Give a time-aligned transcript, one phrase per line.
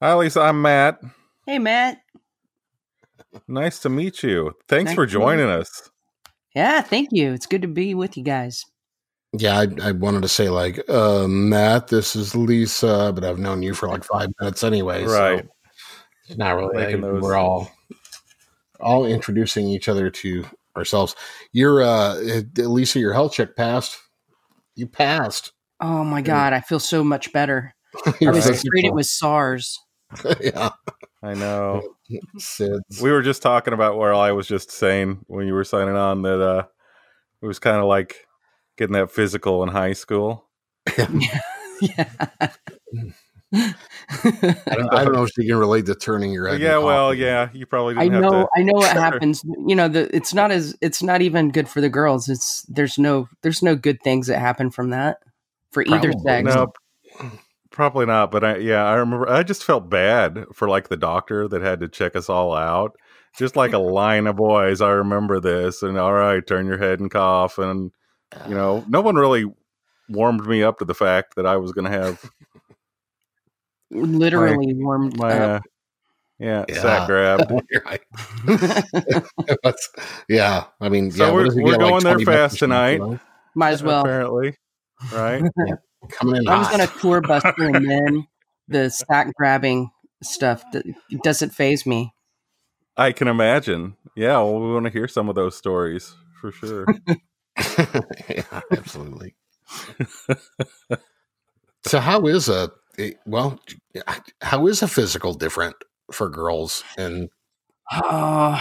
[0.00, 0.40] Hi, Lisa.
[0.40, 1.00] I'm Matt.
[1.46, 1.98] Hey, Matt.
[3.48, 4.52] Nice to meet you.
[4.68, 5.90] Thanks Nice for to meet joining us.
[6.54, 7.32] Yeah, thank you.
[7.32, 8.64] It's good to be with you guys.
[9.36, 13.62] Yeah, I, I wanted to say like, uh, Matt, this is Lisa, but I've known
[13.62, 15.04] you for like five minutes anyway.
[15.04, 15.40] Right.
[15.44, 15.48] So
[16.28, 16.76] it's not really.
[16.84, 17.70] Like, those- We're all
[18.80, 20.44] all introducing each other to
[20.76, 21.16] ourselves.
[21.52, 22.14] You're uh,
[22.56, 23.00] Lisa.
[23.00, 23.96] Your health check passed.
[24.76, 25.52] You passed.
[25.80, 27.74] Oh my God, I feel so much better.
[28.06, 28.56] I was Right.
[28.64, 29.80] afraid it was SARS.
[30.40, 30.70] yeah.
[31.22, 31.82] I know.
[32.38, 33.00] SIDS.
[33.02, 36.22] We were just talking about where I was just saying when you were signing on
[36.22, 36.64] that uh,
[37.42, 38.26] it was kind of like
[38.76, 40.48] getting that physical in high school.
[40.98, 42.08] yeah.
[43.54, 43.74] I
[44.66, 46.60] don't, I don't know if you can relate to turning your head.
[46.60, 48.30] yeah, well, yeah, you probably I didn't know.
[48.30, 48.48] have to.
[48.56, 49.42] I know what happens.
[49.44, 52.28] You know, the it's not as it's not even good for the girls.
[52.28, 55.18] It's there's no there's no good things that happen from that
[55.70, 56.54] for either sex.
[56.54, 56.72] No,
[57.74, 58.30] probably not.
[58.30, 59.28] But I, yeah, I remember.
[59.28, 62.96] I just felt bad for like the doctor that had to check us all out.
[63.36, 65.82] Just like a line of boys, I remember this.
[65.82, 67.58] And all right, turn your head and cough.
[67.58, 67.90] And
[68.48, 69.44] you know, no one really
[70.08, 72.30] warmed me up to the fact that I was going to have
[73.90, 75.62] Literally warmed my, up.
[75.62, 75.68] uh,
[76.40, 76.82] yeah, Yeah.
[76.82, 77.50] sack grabbed.
[77.70, 78.00] You're right.
[79.62, 79.88] That's-
[80.28, 82.98] yeah, I mean, So yeah, we're- we're get, like, going there fast bucks a month,
[82.98, 83.20] tonight.
[83.54, 84.00] Might as well.
[84.00, 84.56] apparently,
[85.12, 85.42] right?
[86.10, 86.74] Coming in I was hot.
[86.74, 88.26] on a tour bus for men.
[88.68, 89.90] The sack grabbing
[90.22, 90.84] stuff that
[91.22, 92.14] doesn't phase me.
[92.96, 93.96] I can imagine.
[94.16, 96.86] Yeah, well, we want to hear some of those stories for sure.
[98.28, 99.34] yeah, absolutely.
[101.86, 102.70] so, how is a
[103.26, 103.58] well?
[104.40, 105.76] How is a physical different
[106.12, 106.84] for girls?
[106.96, 107.28] And
[107.92, 108.60] Oh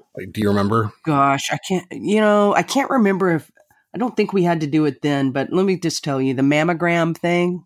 [0.16, 0.92] like, do you remember?
[1.04, 1.86] gosh, I can't.
[1.90, 3.50] You know, I can't remember if
[3.94, 5.30] I don't think we had to do it then.
[5.30, 7.64] But let me just tell you, the mammogram thing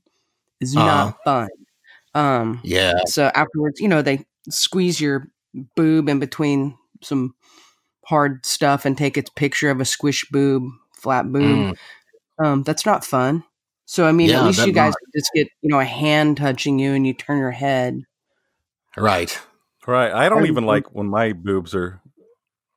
[0.61, 1.49] is not fun.
[2.15, 5.29] Um, Yeah, so afterwards, you know, they squeeze your
[5.77, 7.35] boob in between some
[8.05, 11.77] hard stuff and take a picture of a squish boob, flat boob.
[11.77, 11.79] Mm,
[12.45, 13.45] Um, that's not fun.
[13.87, 15.13] So I mean, Yeah, at least you guys not.
[15.15, 18.03] just get you know a hand touching you and you turn your head.
[18.97, 19.39] right.
[19.87, 20.13] right.
[20.13, 22.01] I don't even like when my boobs are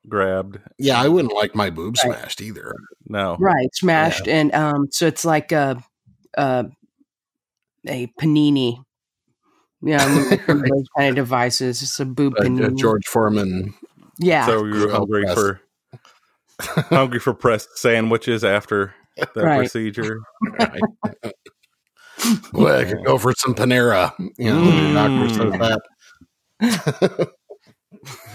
[0.07, 0.59] grabbed.
[0.77, 2.13] Yeah, I wouldn't like my boob Right.
[2.15, 2.73] smashed either.
[3.07, 3.37] No.
[3.39, 5.83] Right, smashed, and um, so it's like a
[6.35, 6.65] a,
[7.87, 8.83] a panini.
[9.81, 10.05] Yeah,
[10.47, 11.81] those kind of devices.
[11.81, 12.77] It's a boob Uh, panini.
[12.77, 13.73] George Foreman.
[14.19, 15.33] yeah, So you were hungry press.
[15.35, 15.61] for
[16.95, 19.57] hungry for pressed sandwiches after that Right.
[19.57, 20.19] procedure.
[20.59, 20.81] Right.
[22.53, 24.13] Well, I could go for some Panera.
[24.37, 25.79] You know, your doctor says
[26.61, 27.31] that.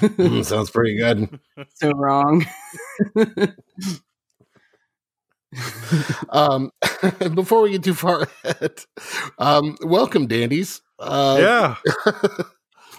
[0.01, 1.41] Mm, sounds pretty good.
[1.75, 2.45] so wrong.
[6.31, 6.71] Um,
[7.35, 8.85] before we get too far ahead,
[9.39, 10.83] um, welcome, dandies.
[10.99, 12.13] Uh, yeah.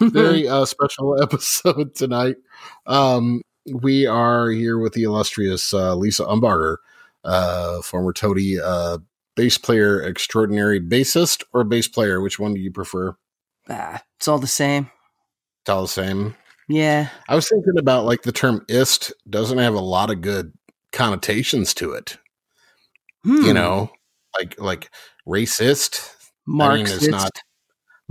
[0.00, 2.36] very uh, special episode tonight.
[2.86, 3.42] Um,
[3.72, 6.76] we are here with the illustrious uh, Lisa Umbarger,
[7.24, 8.98] uh, former Toady uh,
[9.36, 12.20] bass player extraordinary, bassist or bass player.
[12.20, 13.16] Which one do you prefer?
[13.68, 14.90] ah, it's all the same.
[15.62, 16.34] It's all the same.
[16.68, 20.52] Yeah, I was thinking about like the term "ist" doesn't have a lot of good
[20.92, 22.18] connotations to it.
[23.24, 23.42] Hmm.
[23.44, 23.90] You know,
[24.38, 24.90] like like
[25.26, 26.14] racist.
[26.46, 27.02] Marxist.
[27.02, 27.38] it's not-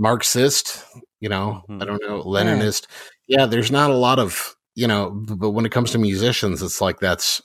[0.00, 0.84] Marxist,
[1.18, 1.82] you know, Mhm.
[1.82, 2.86] I don't know, Leninist.
[3.26, 6.80] Yeah, there's not a lot of, you know, but when it comes to musicians, it's
[6.80, 7.42] like that's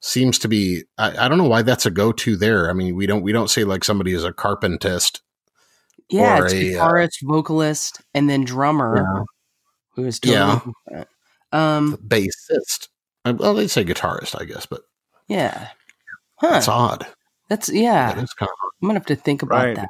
[0.00, 2.70] seems to be I, I don't know why that's a go-to there.
[2.70, 5.22] I mean, we don't we don't say like somebody is a carpentist.
[6.10, 9.24] yeah, or it's a, uh, guitarist, vocalist, and then drummer,
[9.96, 10.60] who is totally Yeah.
[10.88, 11.08] different.
[11.52, 12.88] Um, Bassist.
[13.24, 14.82] Uh, Well, they'd say guitarist, I guess, but
[15.28, 15.68] yeah,
[16.36, 16.50] huh?
[16.50, 17.06] that's odd.
[17.48, 18.12] That's yeah.
[18.14, 19.76] That is kind of I'm gonna have to think about Right.
[19.76, 19.88] that.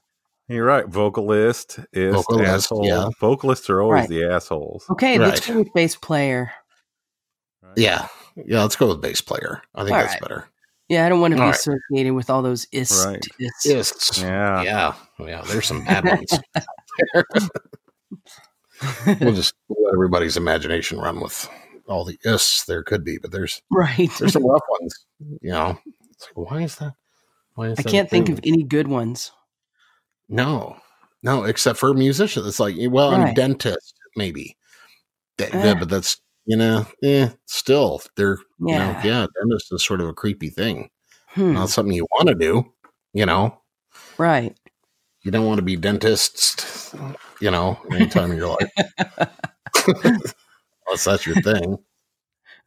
[0.48, 0.87] You're right.
[0.87, 2.87] Vocalist is Vocalist, asshole.
[2.87, 3.09] yeah.
[3.19, 4.09] Vocalists are always Right.
[4.10, 4.84] the assholes.
[4.91, 6.53] Okay, let's go with bass player.
[7.76, 8.09] yeah.
[8.36, 9.62] Yeah, let's go with bass player.
[9.75, 10.21] I think All that's right.
[10.22, 10.48] better.
[10.88, 11.56] Yeah, I don't want to be All right.
[11.56, 13.06] associated with all those ist.
[13.06, 13.25] Right.
[13.38, 13.65] ist.
[13.66, 14.19] Ists.
[14.21, 14.62] Yeah.
[14.62, 14.94] Yeah.
[15.19, 16.31] Yeah, there's some bad ones.
[19.21, 21.48] we'll just let everybody's imagination run with
[21.86, 24.10] all the ists there could be, but there's right.
[24.18, 25.06] there's some rough ones.
[25.41, 25.78] You know,
[26.10, 26.94] it's like why is that?
[27.54, 29.32] Why is I that can't think of any good ones.
[30.28, 30.76] no,
[31.22, 32.47] no, except for musicians.
[32.47, 34.56] It's like well, I'm a dentist maybe,
[35.38, 35.65] That- Eh.
[35.65, 39.03] yeah, but that's you know, yeah, still they're you know, Yeah.
[39.04, 40.91] yeah, dentist is sort of a creepy thing.
[41.28, 41.54] Hmm.
[41.54, 42.72] Not something you want to do.
[43.12, 43.60] You know,
[44.18, 44.56] Right.
[45.22, 46.94] you don't want to be dentist.
[47.45, 48.73] You know, anytime in your life,
[50.87, 51.77] unless that's your thing.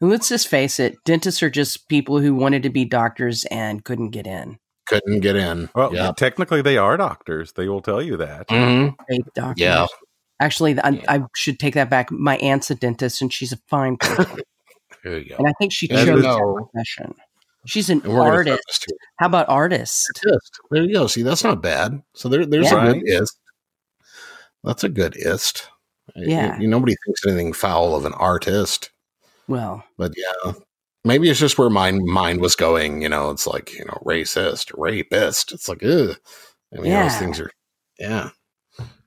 [0.00, 3.84] And let's just face it, dentists are just people who wanted to be doctors and
[3.84, 4.58] couldn't get in.
[4.86, 5.68] Couldn't get in.
[5.74, 6.12] Well, yeah.
[6.16, 7.52] technically, they are doctors.
[7.54, 8.46] They will tell you that.
[8.46, 8.94] Mhm.
[9.08, 9.60] Fake doctors.
[9.60, 9.86] Yeah.
[10.38, 11.02] Actually, I, Yeah.
[11.08, 12.12] I should take that back.
[12.12, 14.26] My aunt's a dentist, and she's a fine person,
[15.02, 15.36] There you go.
[15.38, 16.36] and I think she Yeah, chose no.
[16.36, 17.14] that profession.
[17.66, 18.56] She's an And we're gonna artist.
[18.58, 20.06] cut this to How about artist?
[20.24, 20.60] Artist.
[20.70, 21.08] There you go.
[21.08, 22.00] See, that's not bad.
[22.14, 22.86] So there, there's Yeah.
[22.90, 23.36] a good ist.
[24.64, 25.66] That's a good ist.
[26.16, 26.58] Yeah.
[26.58, 28.90] You- nobody thinks anything foul of an artist,
[29.46, 30.52] Well, but yeah,
[31.04, 33.02] maybe it's just where my mind was going.
[33.02, 35.52] You know, it's like you know, racist, rapist.
[35.52, 36.16] It's like, ugh.
[36.72, 37.18] I mean, those Yeah.
[37.18, 37.50] things are,
[37.98, 38.30] yeah.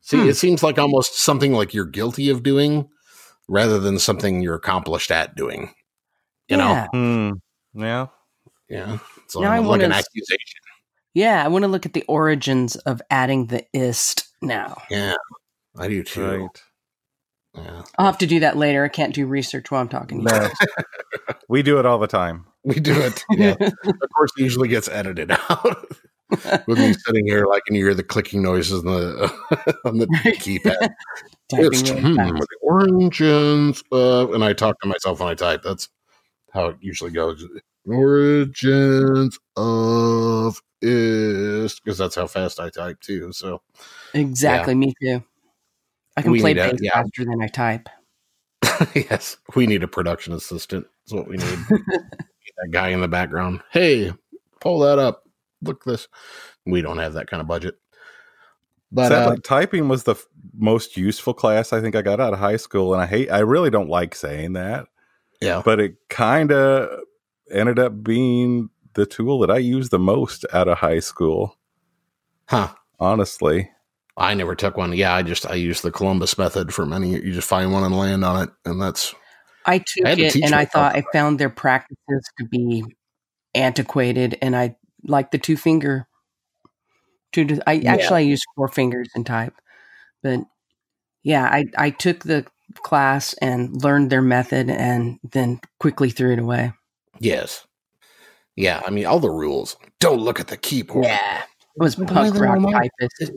[0.01, 0.29] See, Hmm.
[0.29, 2.89] it seems like almost something like you're guilty of doing,
[3.47, 5.73] rather than something you're accomplished at doing.
[6.47, 7.31] You know, yeah, Hmm.
[7.73, 8.07] Yeah.
[8.69, 8.97] yeah.
[9.25, 10.59] It's Now I like wanna an s- accusation.
[11.13, 11.43] yeah.
[11.43, 14.81] I want to look at the origins of adding the ist now.
[14.89, 15.15] Yeah,
[15.77, 16.25] I do too.
[16.25, 16.63] Right.
[17.55, 17.81] Yeah.
[17.97, 18.83] I'll have to do that later.
[18.83, 20.23] I can't do research while I'm talking.
[20.23, 20.49] to No.
[21.49, 22.45] we do it all the time.
[22.63, 23.25] We do it.
[23.31, 23.55] Yeah.
[23.59, 25.91] of course, it usually gets edited out
[26.67, 29.33] with me sitting here, like, and you hear the clicking noises on the
[29.83, 30.91] on the keypad.
[31.49, 35.63] Typing It's really hmm, the origins of, and I talk to myself when I type.
[35.63, 35.89] That's
[36.53, 37.43] how it usually goes.
[37.87, 43.31] Origins of is because that's how fast I type too.
[43.31, 43.61] So
[44.13, 45.23] Exactly, me too.
[46.21, 46.91] I can We play need a- bass yeah.
[46.93, 47.89] faster than I type.
[48.95, 50.85] yes, we need a production assistant.
[51.05, 51.59] That's what we need.
[51.69, 53.61] that guy in the background.
[53.71, 54.13] Hey,
[54.59, 55.23] pull that up.
[55.61, 56.07] Look this.
[56.65, 57.75] We don't have that kind of budget.
[58.91, 62.33] But Sadly, uh, typing was the f- most useful class I think I got out
[62.33, 63.31] of high school, and I hate.
[63.31, 64.87] I really don't like saying that,
[65.41, 66.99] yeah, but it kind of
[67.49, 71.57] ended up being the tool that I used the most out of high school.
[72.49, 72.67] huh?
[72.99, 73.71] Honestly,
[74.21, 74.93] I never took one.
[74.93, 77.09] Yeah, I just I used the Columbus method for many.
[77.09, 79.15] You just find one and land on it, and that's
[79.65, 82.83] I took I to it and I thought I found their practices to be
[83.55, 86.07] antiquated, and I like the two finger.
[87.33, 87.93] Two, to, I Yeah.
[87.93, 89.55] actually I use four fingers in type,
[90.21, 90.41] but
[91.23, 92.45] yeah, I I took the
[92.75, 96.73] class and learned their method, and then quickly threw it away.
[97.19, 97.65] yes,
[98.55, 98.81] yeah.
[98.85, 99.77] I mean, all the rules.
[99.99, 101.05] Don't look at the keyboard.
[101.05, 103.31] Yeah, it was punk rock typist.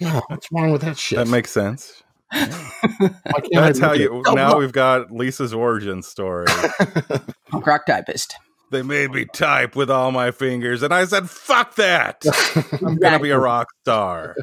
[0.00, 0.20] Yeah.
[0.28, 1.18] What's wrong with that shit?
[1.18, 2.02] that makes sense.
[2.32, 3.12] Why can't
[3.52, 4.22] That's I how you.
[4.26, 6.46] at- Now we've got Lisa's origin story.
[7.50, 8.34] punk rock typist.
[8.72, 12.22] they made me type with all my fingers, and I said, "Fuck that!
[12.84, 14.34] I'm gonna be a rock star."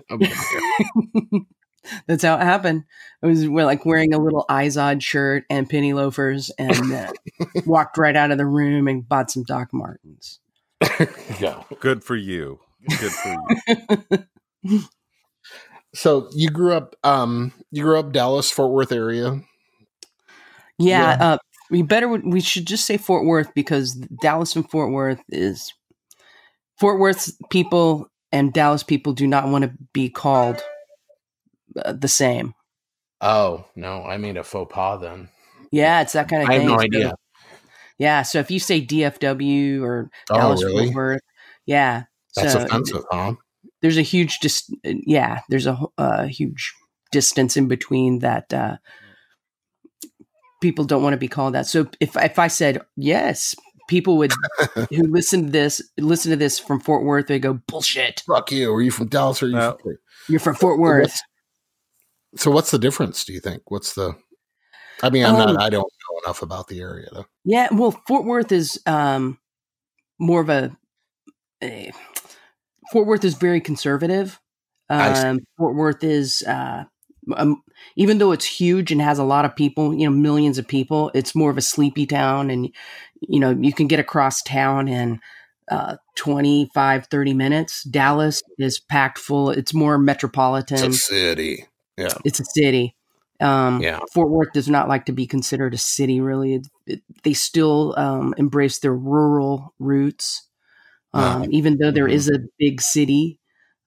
[2.07, 2.83] That's how it happened.
[3.21, 7.11] I was we like wearing a little Izod shirt and penny loafers, and uh,
[7.65, 10.39] walked right out of the room and bought some Doc Martens.
[11.41, 11.63] yeah.
[11.81, 12.59] Good for you.
[12.88, 13.35] Good for
[14.63, 14.83] you.
[15.95, 19.41] So you grew up, um, you grew up Dallas, Fort Worth area.
[20.79, 21.17] Yeah, Yeah.
[21.33, 21.37] Uh,
[21.69, 25.73] we better we should just say Fort Worth because Dallas and Fort Worth is
[26.79, 30.61] Fort Worth people and Dallas people do not want to be called
[31.83, 32.53] uh, the same.
[33.21, 35.29] Oh no, I made a faux pas then.
[35.71, 36.57] Yeah, it's that kind of thing.
[36.57, 37.15] I have no So- idea.
[37.97, 40.85] yeah, so if you say DFW or Oh, Dallas really?
[40.87, 41.21] Fort Worth,
[41.65, 42.03] yeah,
[42.35, 43.33] That's so offensive, huh?
[43.83, 46.74] There's a huge dis- yeah there's a uh, huge
[47.12, 48.77] distance in between that uh,
[50.62, 53.53] people don't want to be called that so if if i said yes
[53.89, 54.31] people would
[54.89, 58.74] who listen to this listen to this from fort worth they go bullshit Fuck you.
[58.74, 59.77] Are you from Dallas or are you No.
[59.83, 59.97] from
[60.29, 61.19] you're from fort worth
[62.38, 63.25] So what's the difference?
[63.25, 63.62] Do you think?
[63.69, 64.15] What's the?
[65.03, 65.62] I mean, I'm Um, not.
[65.62, 67.25] I don't know enough about the area though.
[67.43, 69.38] yeah well fort worth is um
[70.17, 70.72] more of a,
[71.62, 71.91] a
[72.93, 74.39] fort worth is very conservative
[74.89, 76.85] um fort worth is uh
[77.35, 77.63] um,
[77.95, 81.12] even though it's huge and has a lot of people, you know, millions of people,
[81.13, 82.50] it's more of a sleepy town.
[82.50, 82.69] And,
[83.21, 85.19] you know, you can get across town in
[85.69, 87.83] uh, 25, 30 minutes.
[87.83, 89.50] Dallas is packed full.
[89.50, 90.83] It's more metropolitan.
[90.83, 91.65] It's a city.
[91.97, 92.13] Yeah.
[92.25, 92.95] It's a city.
[93.39, 94.00] Um, Yeah.
[94.13, 96.55] Fort Worth does not like to be considered a city, really.
[96.55, 100.47] It, it, they still um, embrace their rural roots.
[101.13, 101.46] Um, Ah.
[101.51, 102.13] Even though there Mhm.
[102.13, 103.39] is a big city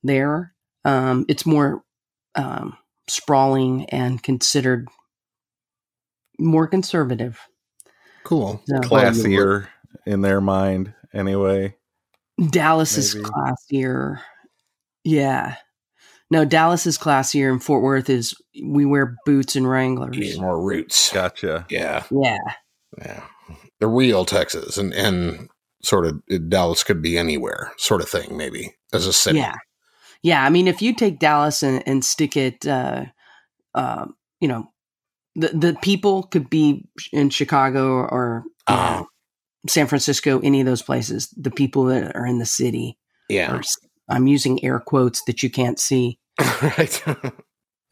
[0.02, 0.54] there,
[0.84, 1.82] um, it's more
[2.36, 2.76] um,
[3.08, 4.86] sprawling and considered
[6.38, 7.40] more conservative.
[8.24, 8.62] Cool.
[8.66, 9.68] So Classier
[10.04, 11.74] in their mind, anyway.
[12.50, 13.26] Dallas is Maybe.
[13.26, 14.20] classier.
[15.04, 15.56] Yeah.
[16.30, 20.18] No, Dallas is classier, and Fort Worth is we wear boots and Wranglers.
[20.18, 21.10] Yeah, more roots.
[21.12, 21.64] Gotcha.
[21.70, 22.04] Yeah.
[22.10, 22.36] Yeah.
[22.98, 23.22] Yeah.
[23.80, 25.48] The real Texas and and
[25.86, 29.38] sort of Dallas could be anywhere, sort of thing, maybe as a city.
[29.38, 29.54] Yeah.
[30.22, 30.44] Yeah.
[30.44, 33.04] I mean, if you take Dallas and, and stick it, uh,
[33.74, 34.06] uh,
[34.40, 34.72] you know,
[35.36, 39.06] the, the people could be in Chicago or know,
[39.68, 41.28] San Francisco, any of those places.
[41.36, 43.52] The people that are in the city Yeah.
[43.52, 43.62] are,
[44.08, 46.18] I'm using air quotes that you can't see.
[46.62, 47.02] right.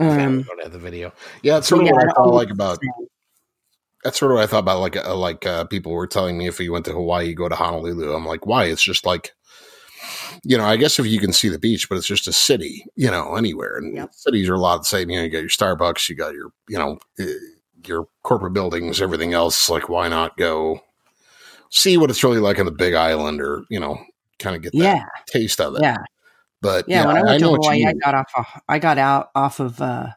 [0.01, 1.13] Um, don't have the video.
[1.45, 2.81] Yeah, that's sort of yeah, what I I like about
[4.05, 6.47] that's sort of what I thought about like uh, like uh, people were telling me
[6.47, 8.13] if you went to Hawaii, you go to Honolulu.
[8.13, 8.65] I'm like, why?
[8.67, 9.33] It's just like
[10.45, 12.85] you know, I guess if you can see the beach, but it's just a city,
[12.97, 13.77] you know, anywhere.
[13.77, 14.15] And Yep.
[14.15, 15.09] cities are a lot the same.
[15.11, 17.33] You know, you got your Starbucks, you got your, you know, eh,
[17.87, 19.69] your corporate buildings, everything else.
[19.71, 20.81] Like, why not go
[21.71, 23.99] see what it's really like on the Big Island, or you know,
[24.39, 25.83] kind of get that yeah, taste of it.
[25.83, 25.99] yeah,
[26.61, 27.07] But yeah.
[27.07, 28.33] when I went know to what you Hawaii, I got off.
[28.37, 30.09] Of, I got out off of uh,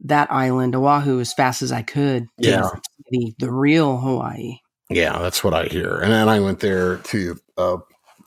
[0.00, 2.26] that island, Oahu, as fast as I could.
[2.38, 2.68] Yeah.
[3.10, 4.58] the the real Hawaii.
[4.90, 5.96] Yeah, that's what I hear.
[5.96, 7.76] And then I went there to uh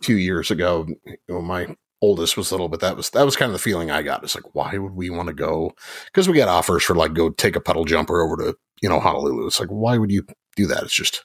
[0.01, 0.87] two years ago.
[1.05, 3.89] You know, my oldest was little, but that was that was kind of the feeling
[3.91, 4.23] I got.
[4.23, 5.73] It's like, why would we want to go?
[6.05, 8.99] Because we got offers for like go take a puddle jumper over to you know
[8.99, 9.47] Honolulu.
[9.47, 10.83] It's like, why would you do that?
[10.83, 11.23] It's just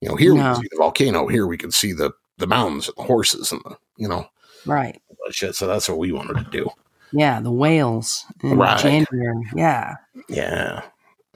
[0.00, 0.54] you know here we No.
[0.54, 3.60] can see the volcano, here we can see the the mountains and the horses and
[3.64, 4.26] the you know
[4.66, 5.00] Right.
[5.30, 5.54] shit.
[5.54, 6.68] So that's what we wanted to do.
[7.16, 8.78] Yeah, the whales in Right.
[8.78, 9.44] January.
[9.54, 9.94] Yeah.
[10.28, 10.82] Yeah.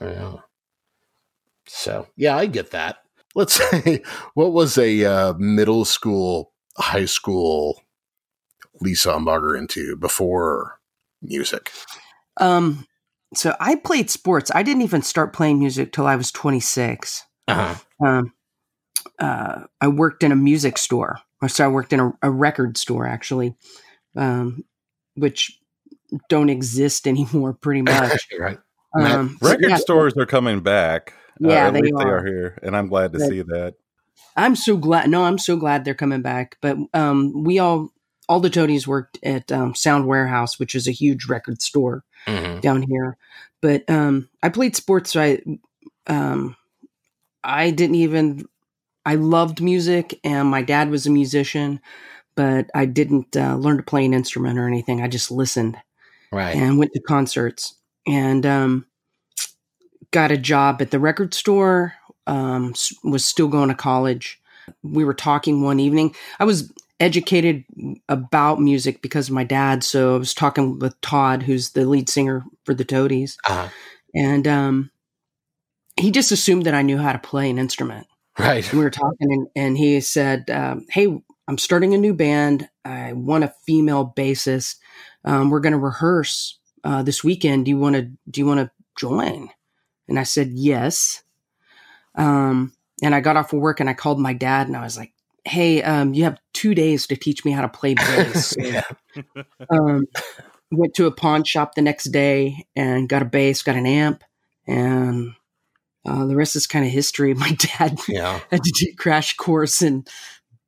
[0.01, 0.33] Yeah.
[1.67, 2.97] So, yeah, I get that.
[3.35, 4.01] Let's say,
[4.33, 7.81] what was a uh, middle school, high school
[8.81, 10.79] Lisa Umbarger into before
[11.21, 11.71] music?
[12.37, 12.85] Um.
[13.35, 14.49] So I played sports.
[14.55, 17.23] I didn't even start playing music till I was 26.
[17.47, 17.75] Uh-huh.
[18.05, 18.33] Um.
[19.19, 19.63] Uh.
[19.79, 21.19] I worked in a music store.
[21.41, 23.55] Or so I worked in a, a record store actually,
[24.17, 24.65] um,
[25.15, 25.58] which
[26.29, 27.53] don't exist anymore.
[27.53, 28.27] Pretty much.
[28.39, 28.57] right.
[28.99, 31.13] Um, so Record yeah, stores are coming back.
[31.43, 32.17] Uh, Yeah, at they least they are.
[32.19, 33.75] are here, and I'm glad to But- see that.
[34.35, 35.09] I'm so glad.
[35.09, 36.57] No, I'm so glad they're coming back.
[36.61, 37.89] But um, we all,
[38.29, 42.61] all the toadies worked at um, Sound Warehouse, which is a huge record store Mhm.
[42.61, 43.17] down here.
[43.61, 45.11] But um, I played sports.
[45.11, 45.41] So I,
[46.07, 46.55] um,
[47.43, 48.45] I didn't even.
[49.05, 51.79] I loved music, and my dad was a musician,
[52.35, 55.01] but I didn't uh, learn to play an instrument or anything.
[55.01, 55.77] I just listened
[56.31, 56.55] Right.
[56.55, 57.75] and went to concerts
[58.07, 58.85] and um,
[60.11, 61.93] got a job at the record store.
[62.27, 64.39] Um, was still going to college.
[64.83, 66.13] We were talking one evening.
[66.39, 67.63] I was educated
[68.07, 69.83] about music because of my dad.
[69.83, 73.69] So I was talking with Todd, who's the lead singer for the Toadies, Uh-huh.
[74.13, 74.91] and um,
[75.99, 78.05] he just assumed that I knew how to play an instrument
[78.37, 78.71] Right.
[78.71, 81.07] we were talking and, and he said um, hey
[81.49, 84.75] i'm starting a new band i want a female bassist
[85.25, 88.59] um, we're going to rehearse uh, this weekend do you want to do you want
[88.59, 89.49] to join
[90.07, 91.23] and i said yes
[92.15, 94.97] um, and i got off of work and i called my dad and i was
[94.97, 95.13] like
[95.45, 98.55] hey um, you have two days to teach me how to play bass
[99.69, 100.05] um,
[100.71, 104.23] went to a pawn shop the next day and got a bass got an amp
[104.67, 105.33] and
[106.05, 108.39] uh, the rest is kind of history my dad Yeah.
[108.51, 110.05] had to do crash course in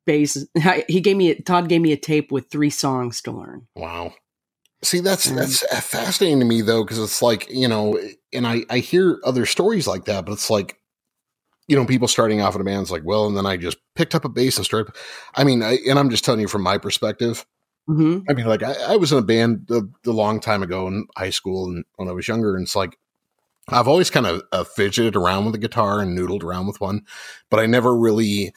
[0.04, 0.44] bass.
[0.88, 3.66] He gave me Todd gave me a tape with three songs to learn.
[3.76, 4.14] Wow.
[4.84, 7.98] See, that's Um, that's uh, fascinating to me though, because it's like you know,
[8.32, 10.78] and I I hear other stories like that, but it's like
[11.68, 14.14] you know, people starting off in a band's like, well, and then I just picked
[14.14, 14.94] up a bass and started.
[15.34, 17.46] I mean, I, and I'm just telling you from my perspective.
[17.86, 20.88] hmm I mean, like I, I was in a band a, a long time ago
[20.88, 22.98] in high school and when I was younger, and it's like
[23.68, 27.02] I've always kind of uh, fidgeted around with a guitar and noodled around with one,
[27.50, 28.54] but I never really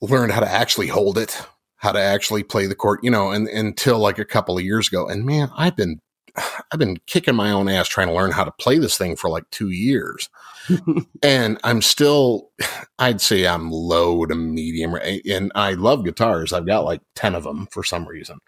[0.00, 1.40] learned how to actually hold it,
[1.78, 4.88] how to actually play the court, you know, and until like a couple of years
[4.88, 5.06] ago.
[5.06, 6.00] And man, I've been
[6.72, 9.30] I've been kicking my own ass trying to learn how to play this thing for
[9.30, 10.28] like two years.
[11.22, 12.50] and I'm still,
[12.98, 16.52] I'd say I'm low to medium, eh, and I love guitars.
[16.52, 18.38] I've got like ten of them for some reason,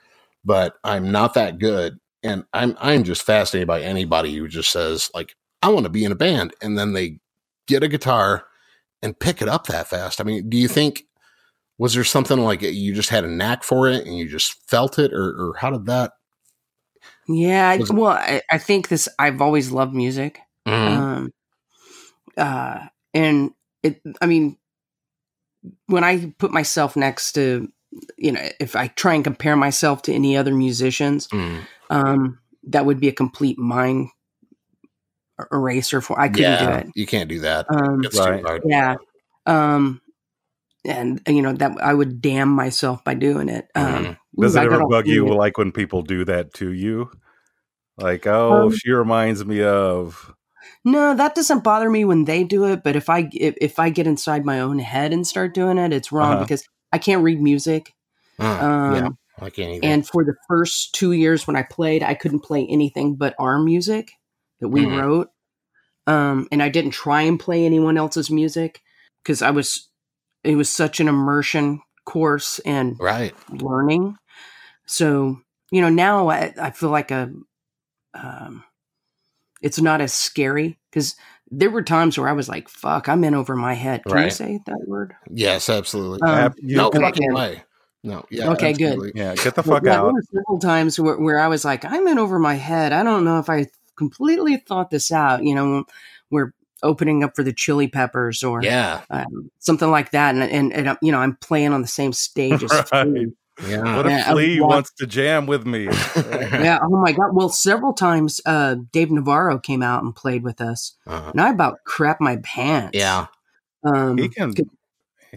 [0.45, 1.99] but I'm not that good.
[2.23, 6.05] And I'm I'm just fascinated by anybody who just says like I want to be
[6.05, 7.19] in a band, and then they
[7.67, 8.45] get a guitar
[9.03, 10.21] and pick it up that fast.
[10.21, 11.05] I mean, do you think
[11.81, 14.99] was there something like you just had a knack for it and you just felt
[14.99, 16.13] it, or, or how did that?
[17.27, 19.09] Yeah, I, it- well, I, I think this.
[19.19, 20.97] I've always loved music, Mhm.
[20.99, 21.33] um,
[22.37, 24.03] uh, and it.
[24.21, 24.59] I mean,
[25.87, 27.69] when I put myself next to,
[28.19, 31.61] you know, if I try and compare myself to any other musicians, Mm.
[31.89, 34.09] um, that would be a complete mind
[35.41, 36.21] er, eraser for.
[36.21, 36.87] I couldn't do it.
[36.95, 37.65] you can't do that.
[37.71, 38.41] Um, It's Right.
[38.41, 38.63] too hard.
[38.67, 38.97] yeah
[39.47, 40.00] um
[40.85, 44.17] and you know that i would damn myself by doing it um Mhm.
[44.41, 47.11] Does ooh, it ever bug you like when people do that to you?
[47.99, 50.33] Like, oh, Um, she reminds me of.
[50.85, 53.91] no that doesn't bother me when they do it but if i if, if i
[53.91, 56.45] get inside my own head and start doing it it's wrong Uh-huh.
[56.45, 57.93] because i can't read music
[58.39, 59.09] Uh, um yeah,
[59.47, 59.87] I can't either.
[59.89, 63.59] and for the first two years when i played i couldn't play anything but our
[63.59, 64.13] music
[64.61, 64.97] that we Mhm.
[64.99, 65.29] wrote
[66.07, 68.81] um and i didn't try and play anyone else's music
[69.23, 69.90] because i was
[70.45, 73.35] it was such an immersion course and right.
[73.51, 74.17] learning.
[74.87, 75.39] So,
[75.71, 77.33] you know, now I, I feel like a
[78.15, 78.65] um,
[79.63, 81.17] it's not as scary because
[81.51, 84.25] there were times where I was like, "Fuck, I'm in over my head." Can you
[84.25, 84.33] Right.
[84.33, 85.15] say that word?
[85.31, 86.21] Yes, absolutely.
[86.23, 87.37] Um, Ab- no okay, fucking good.
[87.37, 87.63] way.
[88.03, 88.25] No.
[88.31, 88.51] Yeah.
[88.51, 89.13] Okay, good.
[89.15, 91.85] yeah, get the Well, fuck yeah, there were several times where, where I was like,
[91.85, 92.93] I'm in over my head.
[92.93, 93.67] I don't know if I
[93.97, 95.45] completely thought this out.
[95.45, 95.85] You know,
[96.31, 99.03] we're opening up for the Chili Peppers or Yeah.
[99.11, 102.63] um, something like that, and, and and you know, I'm playing on the same stage
[102.65, 103.07] as Right.
[103.07, 103.27] Flea.
[103.69, 103.97] Yeah.
[103.97, 105.85] What Yeah, if I Flea want- wants to jam with me?
[106.17, 106.79] Yeah.
[106.83, 107.31] Oh my God.
[107.35, 111.31] Well, several times, uh, Dave Navarro came out and played with us, Uh-huh.
[111.33, 112.97] and I about crap my pants.
[112.97, 113.27] Yeah.
[113.85, 114.55] Um, he can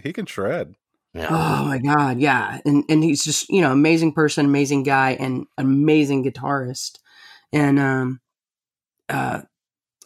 [0.02, 0.74] he can shred.
[1.14, 1.28] Yeah.
[1.30, 5.46] Oh my god, yeah, and and he's just you know amazing person, amazing guy, and
[5.56, 6.98] amazing guitarist,
[7.52, 8.20] and um,
[9.08, 9.42] uh,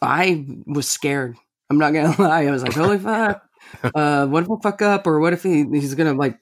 [0.01, 1.37] I was scared.
[1.69, 2.45] I'm not gonna lie.
[2.45, 3.43] I was like, holy fuck,
[3.95, 6.37] uh, what if I fuck up, or what if he he's gonna like,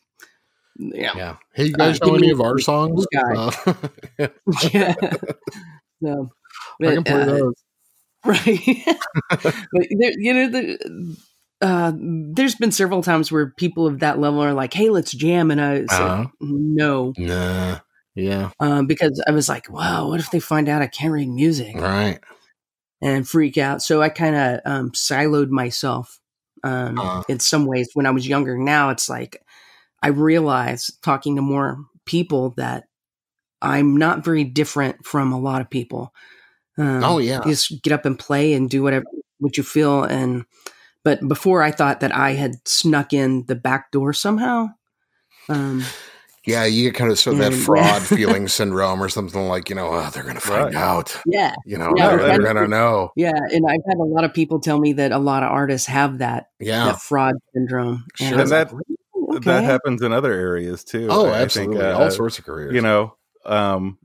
[0.78, 1.36] yeah, Yeah.
[1.54, 3.06] Hey, you guys know any me of our songs?
[3.16, 3.52] Uh,
[4.72, 4.94] yeah.
[6.04, 6.30] So,
[6.84, 7.54] I can play uh, those.
[8.26, 8.86] right
[9.42, 9.56] but
[10.00, 11.18] there, you know the
[11.62, 11.92] uh
[12.34, 15.62] there's been several times where people of that level are like hey let's jam and
[15.62, 16.26] i said Uh-huh.
[16.42, 17.80] no Nah.
[18.16, 18.52] Yeah.
[18.60, 21.76] um because i was like wow what if they find out i can't read music
[21.76, 22.20] Right.
[23.02, 26.20] And freak out so i kind of um siloed myself
[26.64, 27.24] um Uh-huh.
[27.30, 29.42] in some ways when i was younger now it's like
[30.02, 32.86] i realize talking to more people that
[33.62, 36.14] i'm not very different from a lot of people
[36.80, 37.42] um, Oh, yeah.
[37.44, 39.06] just get up and play and do whatever
[39.40, 40.46] what you feel and
[41.04, 44.68] but before i thought that i had snuck in the back door somehow
[45.50, 45.84] um
[46.48, 49.90] Yeah, you get kind of so that fraud feeling syndrome or something like, you know,
[49.92, 50.76] oh, they're going to find Right.
[50.76, 51.16] out.
[51.28, 53.12] yeah You know, Yeah, they're, they're going to know.
[53.16, 55.88] yeah and i've had a lot of people tell me that a lot of artists
[55.88, 56.86] have that Yeah.
[56.86, 58.28] that fraud syndrome Sure.
[58.38, 58.82] I And that- like,
[59.14, 59.40] "Really?
[59.42, 61.08] That happens in other areas too.
[61.12, 61.78] Oh, I- I absolutely.
[61.78, 62.74] think, uh, All sorts of careers.
[62.74, 63.98] you know um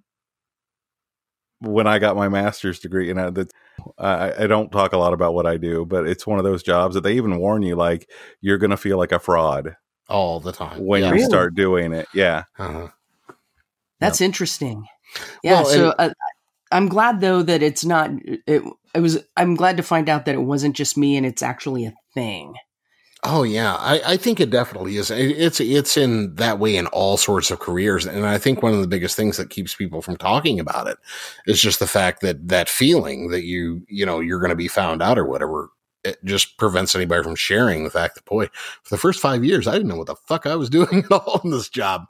[1.61, 3.51] when i got my master's degree you know that
[3.99, 6.63] I, I don't talk a lot about what i do but it's one of those
[6.63, 9.77] jobs that they even warn you like you're gonna feel like a fraud
[10.09, 10.85] all the time.
[10.85, 11.09] when yeah.
[11.09, 11.27] you Really?
[11.27, 12.89] start doing it yeah Uh-huh.
[14.01, 14.85] That's interesting.
[15.45, 15.53] Yeah.
[15.63, 16.11] Well, so uh,
[16.73, 18.11] I'm glad though that it's not.
[18.25, 18.63] It,
[18.95, 19.19] it was.
[19.37, 22.55] I'm glad to find out that it wasn't just me, and it's actually a thing.
[23.23, 25.11] Oh yeah, I, I think it definitely is.
[25.13, 28.75] It- It's it's in that way in all sorts of careers, and I think one
[28.75, 30.99] of the biggest things that keeps people from talking about it
[31.47, 34.67] is just the fact that that feeling that you you know you're going to be
[34.69, 35.69] found out or whatever.
[36.05, 38.47] It just prevents anybody from sharing the fact that boy,
[38.83, 41.13] for the first five years, I didn't know what the fuck I was doing at
[41.13, 42.07] all in this job,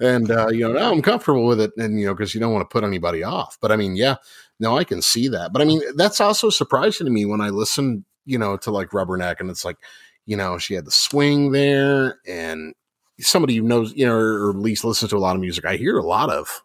[0.00, 2.52] and uh, you know now I'm comfortable with it, and you know because you don't
[2.52, 3.56] want to put anybody off.
[3.60, 4.16] But I mean, yeah,
[4.58, 5.52] no, I can see that.
[5.52, 8.90] But I mean, that's also surprising to me when I listen, you know, to like
[8.90, 9.76] Rubberneck, and it's like
[10.26, 12.74] you know, she had the swing there and
[13.20, 15.64] somebody who knows, you know, or at least listens to a lot of music.
[15.64, 16.62] I hear a lot of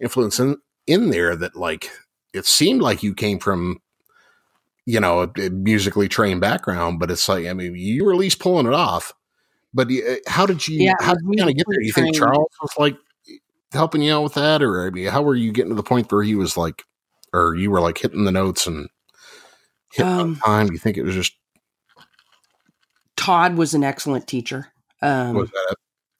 [0.00, 1.90] influence in, in there that like,
[2.34, 3.78] it seemed like you came from,
[4.86, 8.18] you know, a, a musically trained background, but it's like, I mean, you were at
[8.18, 9.12] least pulling it off.
[9.74, 11.80] But uh, how did you, Yeah, how did you kind of get there?
[11.80, 12.16] You think.
[12.16, 12.96] Charles was like
[13.72, 14.62] helping you out with that?
[14.62, 16.84] Or I mean, how were you getting to the point where he was like,
[17.32, 18.88] or you were like hitting the notes and
[19.92, 20.66] hitting on Um, time?
[20.66, 21.34] Do you think it was just,
[23.16, 24.72] Todd was an excellent teacher.
[25.00, 25.50] Um,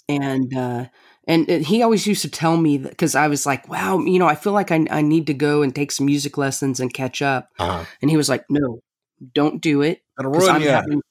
[0.08, 0.86] and uh,
[1.28, 4.18] and uh, he always used to tell me that because I was like, wow, you
[4.18, 6.92] know, I feel like I, I need to go and take some music lessons and
[6.92, 7.48] catch up.
[7.58, 8.80] uh, And he was like, no,
[9.34, 10.02] don't do it.
[10.18, 10.72] It'll 'cause ruin I'm ya.
[10.72, 11.02] having,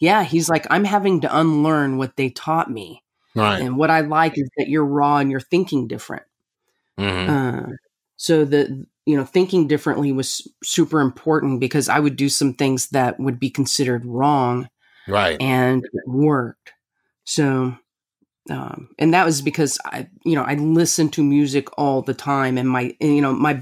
[0.00, 3.02] yeah, he's like, I'm having to unlearn what they taught me.
[3.34, 3.60] right.
[3.60, 6.24] And what I like is that you're raw and you're thinking different.
[6.98, 7.28] Mhm.
[7.28, 7.72] Uh,
[8.16, 12.88] so the you know thinking differently was super important because I would do some things
[12.88, 14.68] that would be considered wrong
[15.06, 15.40] Right.
[15.40, 16.72] and it worked.
[17.24, 17.76] So,
[18.50, 22.56] um, and that was because I, you know, I listened to music all the time,
[22.58, 23.60] and my, and, you know, my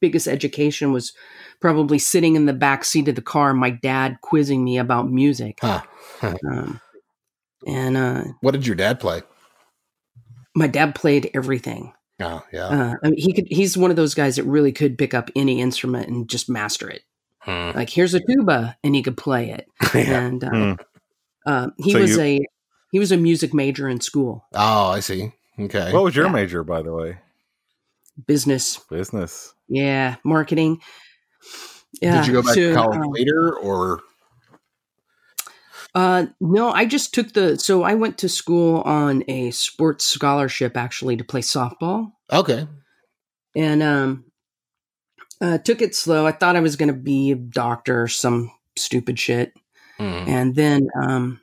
[0.00, 1.12] biggest education was
[1.60, 5.58] probably sitting in the back seat of the car, my dad quizzing me about music,
[5.60, 5.82] Huh.
[6.22, 6.80] um,
[7.66, 9.22] and uh, What did your dad play?
[10.54, 11.92] my dad played everything.
[12.20, 12.66] Oh, yeah.
[12.66, 13.46] Uh, I mean, he could.
[13.50, 16.88] He's one of those guys that really could pick up any instrument and just master
[16.90, 17.02] it.
[17.38, 17.70] Hmm.
[17.74, 19.66] Like, here's a tuba, and he could play it.
[19.94, 20.20] Yeah.
[20.20, 20.72] And uh, Hmm.
[21.46, 22.46] uh, he So was you- a
[22.92, 25.32] he was a music major in school, Oh, I see.
[25.58, 25.92] Okay.
[25.92, 26.32] what was your Yeah.
[26.32, 27.18] major by the way
[28.26, 28.78] business.
[28.90, 30.80] business Yeah, marketing.
[32.00, 32.18] Yeah.
[32.20, 34.00] did you go back to college um, later or?
[35.94, 37.58] Uh, no, I just took the.
[37.58, 42.66] So I went to school on a sports scholarship actually to play softball, Okay.
[43.54, 44.24] and um,
[45.42, 46.26] uh, took it slow.
[46.26, 49.52] I thought I was going to be a doctor or some stupid shit,
[49.98, 50.24] Hmm.
[50.26, 51.41] and then um,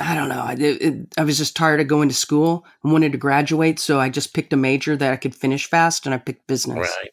[0.00, 0.42] I don't know.
[0.42, 3.78] I, it, it- I was just tired of going to school and wanted to graduate,
[3.78, 6.76] so I just picked a major that I could finish fast, and I picked business.
[7.02, 7.10] Right.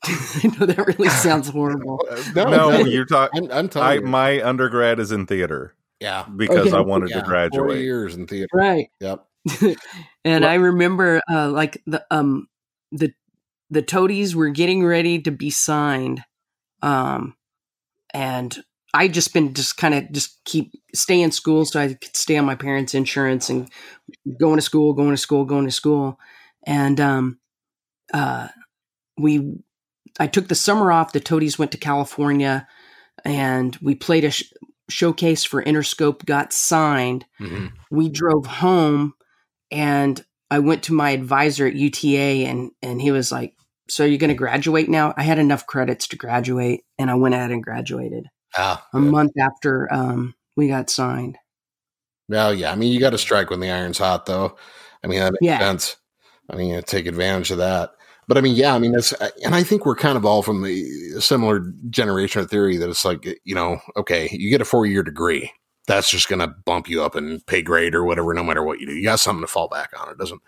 [0.04, 2.00] I know that really sounds horrible.
[2.10, 3.50] Uh, No, you're talking.
[3.50, 4.00] I'm, I'm telling I you.
[4.02, 6.24] my undergrad is in theater yeah.
[6.36, 6.76] because Okay.
[6.76, 7.78] I wanted yeah, to Four graduate.
[7.80, 8.48] years in theater.
[8.52, 8.88] Right.
[9.00, 9.24] Yep.
[10.24, 12.48] and Well- I remember uh, like the um
[12.92, 13.12] the
[13.70, 16.22] the toadies were getting ready to be signed.
[16.82, 17.34] Um
[18.14, 18.56] and
[18.94, 22.36] I just been just kind of just keep stay in school so I could stay
[22.38, 23.70] on my parents' insurance and
[24.40, 26.18] going to school, going to school, going to school.
[26.66, 27.38] And um
[28.14, 28.48] uh
[29.18, 29.56] we
[30.18, 31.12] I took the summer off.
[31.12, 32.66] The Toadies went to California
[33.24, 34.52] and we played a sh-
[34.88, 37.72] showcase for Interscope, got signed Mhm.
[37.90, 39.14] we drove home
[39.70, 43.54] and I went to my advisor at UTA and and he was like,
[43.90, 47.34] "So you're going to graduate now?" I had enough credits to graduate and I went
[47.34, 51.38] ahead and graduated Ah, a month after um, we got signed.
[52.28, 52.72] Well, yeah.
[52.72, 54.56] I mean, you got to strike when the iron's hot, though.
[55.02, 55.58] I mean, that makes Yeah.
[55.58, 55.96] sense.
[56.50, 57.90] I mean, you take advantage of that.
[58.26, 60.62] But I mean, yeah, I mean, it's, and I think we're kind of all from
[60.62, 60.84] the
[61.20, 65.02] similar generation of theory that it's like, you know, okay, you get a four year
[65.02, 65.50] degree.
[65.86, 68.80] That's just going to bump you up in pay grade or whatever, no matter what
[68.80, 68.92] you do.
[68.92, 70.10] You got something to fall back on.
[70.10, 70.42] It doesn't.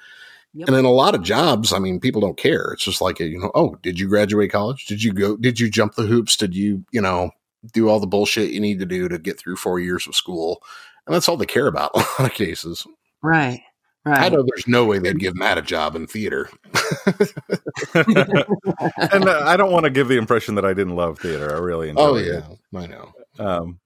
[0.53, 0.69] Yep.
[0.69, 2.73] And in a lot of jobs, I mean, people don't care.
[2.73, 4.85] It's just like, you know, oh, did you graduate college?
[4.85, 6.37] Did you go, did you jump the hoops?
[6.37, 7.31] Did you, you know,
[7.73, 10.63] do all the bullshit you need to do to get through four years of school?
[11.07, 12.87] And that's all they care about in a lot of cases.
[13.23, 13.63] Right.
[14.05, 14.19] Right.
[14.19, 16.49] I know there's no way they'd give Matt a job in theater.
[17.95, 21.55] and uh, I don't want to give the impression that I didn't love theater.
[21.55, 22.27] I really enjoyed Oh it.
[22.73, 23.13] yeah, I know.
[23.39, 23.81] Um,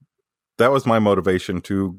[0.57, 1.97] that was my motivation to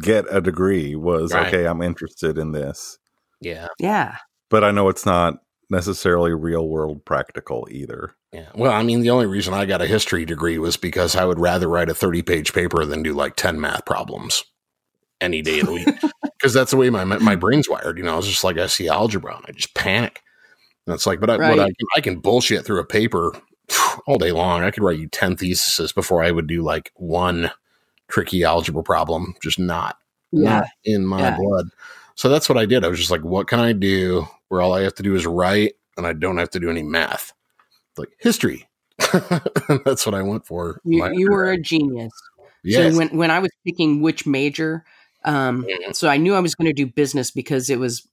[0.00, 0.96] get a degree.
[0.96, 1.46] Was Right.
[1.48, 1.66] okay.
[1.66, 2.98] I'm interested in this,
[3.40, 4.16] Yeah, yeah.
[4.50, 5.34] but I know it's not
[5.72, 8.14] necessarily real world practical either.
[8.32, 8.48] yeah.
[8.54, 11.40] Well, I mean, the only reason I got a history degree was because I would
[11.40, 14.44] rather write a 30 page paper than do like 10 math problems
[15.20, 15.88] any day of the week.
[16.38, 17.98] Because that's the way my my brain's wired.
[17.98, 20.20] You know, it's just like I see algebra and I just panic.
[20.88, 23.32] And it's like, but I, what I, can, I can bullshit through a paper
[24.08, 24.64] all day long.
[24.64, 27.52] I could write you 10 theses before I would do like one
[28.08, 29.34] tricky algebra problem.
[29.40, 29.98] Just not
[30.32, 30.50] Yeah.
[30.62, 31.36] not in my Yeah.
[31.36, 31.66] blood.
[32.16, 32.84] So that's what I did.
[32.84, 35.24] I was just like, what can I do where all I have to do is
[35.24, 37.32] write and I don't have to do any math?
[37.96, 38.68] Like history.
[39.86, 40.78] that's what I went for.
[40.84, 42.12] You, you were a genius.
[42.62, 42.92] yes.
[42.92, 44.84] So when when I was picking which major,
[45.24, 45.96] um, Mhm.
[45.96, 48.06] so I knew I was going to do business because it was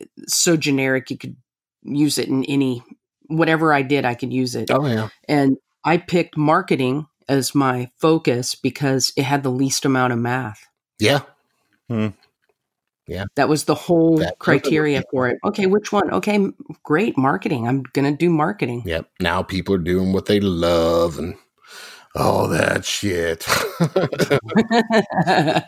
[0.00, 1.10] eh, so generic.
[1.10, 1.36] You could
[1.82, 2.82] use it in any
[3.26, 4.70] whatever I did, I could use it.
[4.70, 5.10] oh yeah.
[5.28, 10.66] And I picked marketing as my focus because it had the least amount of math.
[10.98, 11.20] Yeah.
[13.36, 15.38] That was the whole That- criteria for it.
[15.44, 16.10] Okay, which one?
[16.10, 16.46] Okay,
[16.82, 17.68] great, marketing.
[17.68, 18.82] I'm going to do marketing.
[18.86, 19.10] Yep.
[19.20, 21.34] Now people are doing what they love and
[22.16, 23.44] all that shit.
[25.26, 25.64] I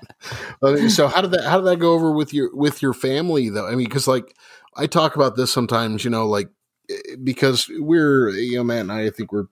[0.88, 3.66] so how did that how did that go over with your with your family though?
[3.66, 4.34] I mean, because like
[4.76, 6.48] I talk about this sometimes, you know, like
[6.90, 9.46] eh, because we're you know, Matt and I, I think we're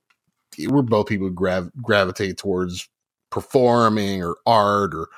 [0.68, 2.88] we're both people who grav- gravitate towards
[3.30, 5.08] performing or art or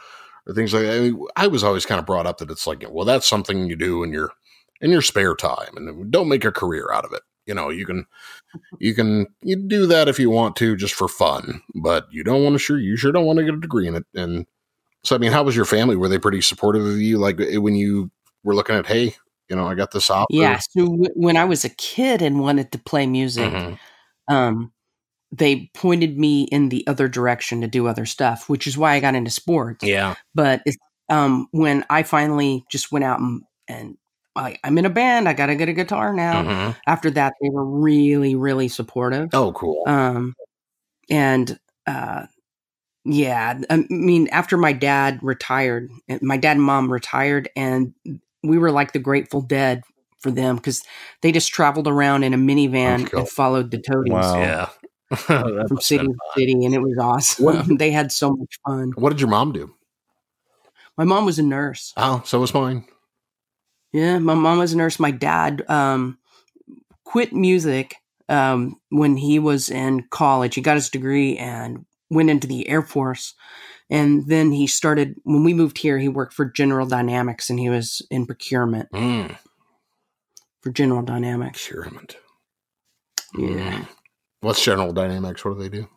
[0.46, 0.96] or things like that.
[0.96, 3.66] I, mean, I was always kind of brought up that it's like, well, that's something
[3.68, 4.30] you do in your
[4.80, 7.22] in your spare time, and don't make a career out of it.
[7.46, 8.06] You know, you can
[8.78, 12.42] you can you do that if you want to just for fun, but you don't
[12.42, 14.04] want to sure you sure don't want to get a degree in it.
[14.14, 14.46] And
[15.04, 15.96] so, I mean, how was your family?
[15.96, 17.18] Were they pretty supportive of you?
[17.18, 18.11] Like eh, when you
[18.42, 19.14] were looking at, hey,
[19.48, 20.26] you know, I got this opera.
[20.30, 20.59] yeah.
[20.70, 23.78] So w- when I was a kid and wanted to play music, Mhm.
[24.28, 24.72] um,
[25.37, 29.01] they pointed me in the other direction to do other stuff, which is why I
[29.01, 29.85] got into sports.
[29.85, 30.14] Yeah.
[30.35, 30.77] But it's,
[31.09, 33.96] um, when I finally just went out and, and
[34.35, 36.42] I, I'm in a band, I got to get a guitar now.
[36.42, 36.77] Mhm.
[36.87, 39.31] After that, they were really, really supportive.
[39.33, 39.83] Oh, cool.
[39.87, 40.35] Um,
[41.09, 42.27] and uh,
[43.05, 47.94] yeah, I mean, after my dad retired, my dad and mom retired, and
[48.42, 49.83] we were like the Grateful Dead
[50.20, 50.83] for them because
[51.22, 53.20] they just traveled around in a minivan cool.
[53.20, 54.38] and followed the Toadies Wow.
[54.40, 54.68] yeah.
[55.29, 57.45] That from city to city, and it was awesome.
[57.45, 58.92] What- they had so much fun.
[58.97, 59.75] What did your mom do?
[60.99, 61.92] My mom was a nurse.
[61.97, 62.87] Oh, so was mine.
[63.92, 64.99] Yeah, my mom was a nurse.
[64.99, 66.19] My dad um,
[67.05, 67.97] quit music
[68.29, 70.55] um, when he was in college.
[70.55, 73.35] He got his degree and went into the Air Force.
[73.88, 77.71] And then he started, when we moved here, he worked for General Dynamics and he
[77.71, 79.37] was in procurement Mm,
[80.62, 81.66] for General Dynamics.
[81.69, 82.16] procurement.
[83.38, 83.81] Yeah.
[83.81, 83.88] Mm.
[84.46, 85.44] What's General Dynamics?
[85.44, 85.88] What do they do?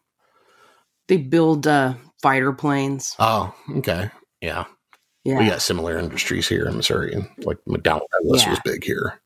[1.07, 3.15] They build uh, fighter planes.
[3.19, 4.09] Oh, okay.
[4.41, 4.65] Yeah.
[5.23, 5.37] Yeah.
[5.37, 8.49] We got similar industries here in Missouri, and like McDonald Douglas Yeah.
[8.49, 9.21] was big here.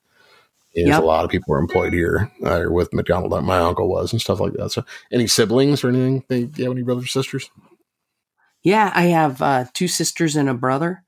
[0.76, 1.02] There's Yep.
[1.04, 3.32] a lot of people were employed here uh, with McDonald.
[3.32, 4.72] like My uncle was and stuff like that.
[4.72, 6.26] So, any siblings or anything?
[6.28, 7.50] They, do you have any brothers or sisters?
[8.62, 11.04] Yeah, I have uh, two sisters and a brother,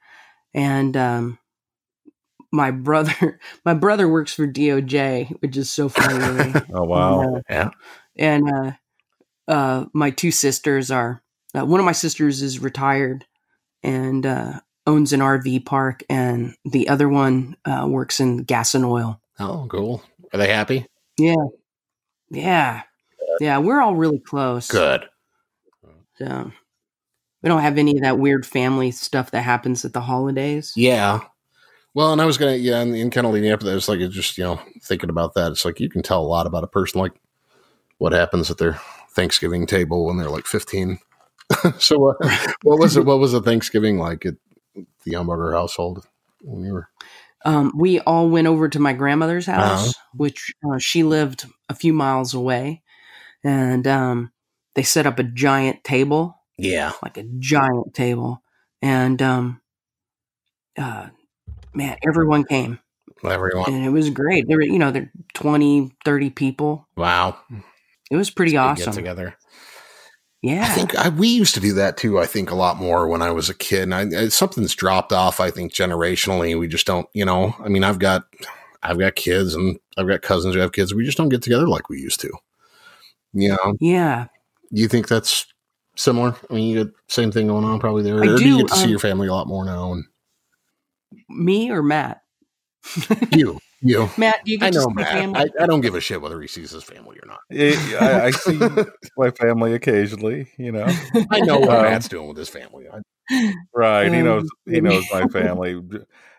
[0.54, 1.40] and um,
[2.52, 6.54] my brother my brother works for DOJ, which is so funny.
[6.74, 7.36] Oh wow.
[7.36, 7.70] Uh, Yeah.
[8.18, 8.72] And uh,
[9.48, 11.22] uh, my two sisters are
[11.56, 13.26] uh, one of my sisters is retired
[13.84, 18.86] and uh, owns an RV park, and the other one uh, works in gas and
[18.86, 19.22] oil.
[19.40, 20.04] Oh, cool.
[20.34, 20.86] Are they happy?
[21.18, 21.36] Yeah,
[22.30, 22.82] yeah,
[23.40, 23.58] yeah.
[23.60, 24.70] We're all really close.
[24.70, 25.06] Good.
[26.18, 26.52] So
[27.42, 30.74] we don't have any of that weird family stuff that happens at the holidays.
[30.76, 31.22] Yeah.
[31.94, 33.88] Well, and I was gonna, yeah, and, and kind of leading up to that, it's
[33.88, 35.52] like it's just you know thinking about that.
[35.52, 37.14] It's like you can tell a lot about a person, like
[37.98, 38.80] what happens at their
[39.12, 41.00] Thanksgiving table when they're like fifteen.
[41.80, 42.18] so what?
[42.64, 43.06] What was it?
[43.06, 44.36] What was the Thanksgiving like at
[45.04, 46.06] the Umbarger household
[46.42, 46.90] when you were?
[47.46, 49.94] Um, we all went over to my grandmother's house, Uh-huh.
[50.16, 52.82] which uh, she lived a few miles away,
[53.44, 54.32] and um,
[54.74, 56.94] they set up a giant table, Yeah.
[57.04, 58.42] like a giant table,
[58.82, 59.62] and um,
[60.76, 61.10] uh,
[61.74, 62.80] man, everyone came,
[63.24, 63.72] Everyone.
[63.72, 64.46] and it was great.
[64.48, 66.88] There were, you know, there were 20, 30 people.
[66.98, 67.38] Wow.
[68.12, 68.94] It was pretty awesome.
[68.94, 69.36] together.
[70.42, 72.20] Yeah, I think I, we used to do that too.
[72.20, 73.92] I think a lot more when I was a kid.
[73.92, 75.40] And I, I, something's dropped off.
[75.40, 77.08] I think generationally, we just don't.
[77.14, 78.26] You know, I mean, I've got,
[78.84, 80.94] I've got kids, and I've got cousins who have kids.
[80.94, 82.32] We just don't get together like we used to.
[83.34, 84.28] You know, yeah.
[84.72, 85.48] do you think that's
[85.96, 86.36] similar?
[86.50, 88.68] I mean, you get same thing going on probably there, I or do, you get
[88.68, 89.94] to see um, your family a lot more now?
[89.94, 90.06] And
[91.28, 92.22] Me or Matt?
[93.32, 94.10] you, you.
[94.18, 95.12] Matt, do you I get to know, see Matt.
[95.12, 95.52] family?
[95.60, 97.40] I, I don't give a shit whether he sees his family or not.
[97.50, 98.60] Yeah, I, I see
[99.18, 100.48] my family occasionally.
[100.58, 100.86] You know,
[101.32, 102.86] I know what Um, Matt's doing with his family.
[102.92, 103.02] I,
[103.74, 104.12] right?
[104.12, 104.50] He Um, knows.
[104.66, 105.82] He knows my family.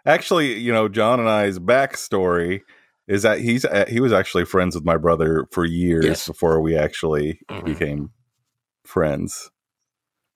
[0.04, 2.60] Actually, you know, John and I's backstory
[3.08, 6.26] is that he's uh, he was actually friends with my brother for years Yes.
[6.26, 7.64] before we actually Mhm.
[7.64, 8.10] became
[8.84, 9.50] friends.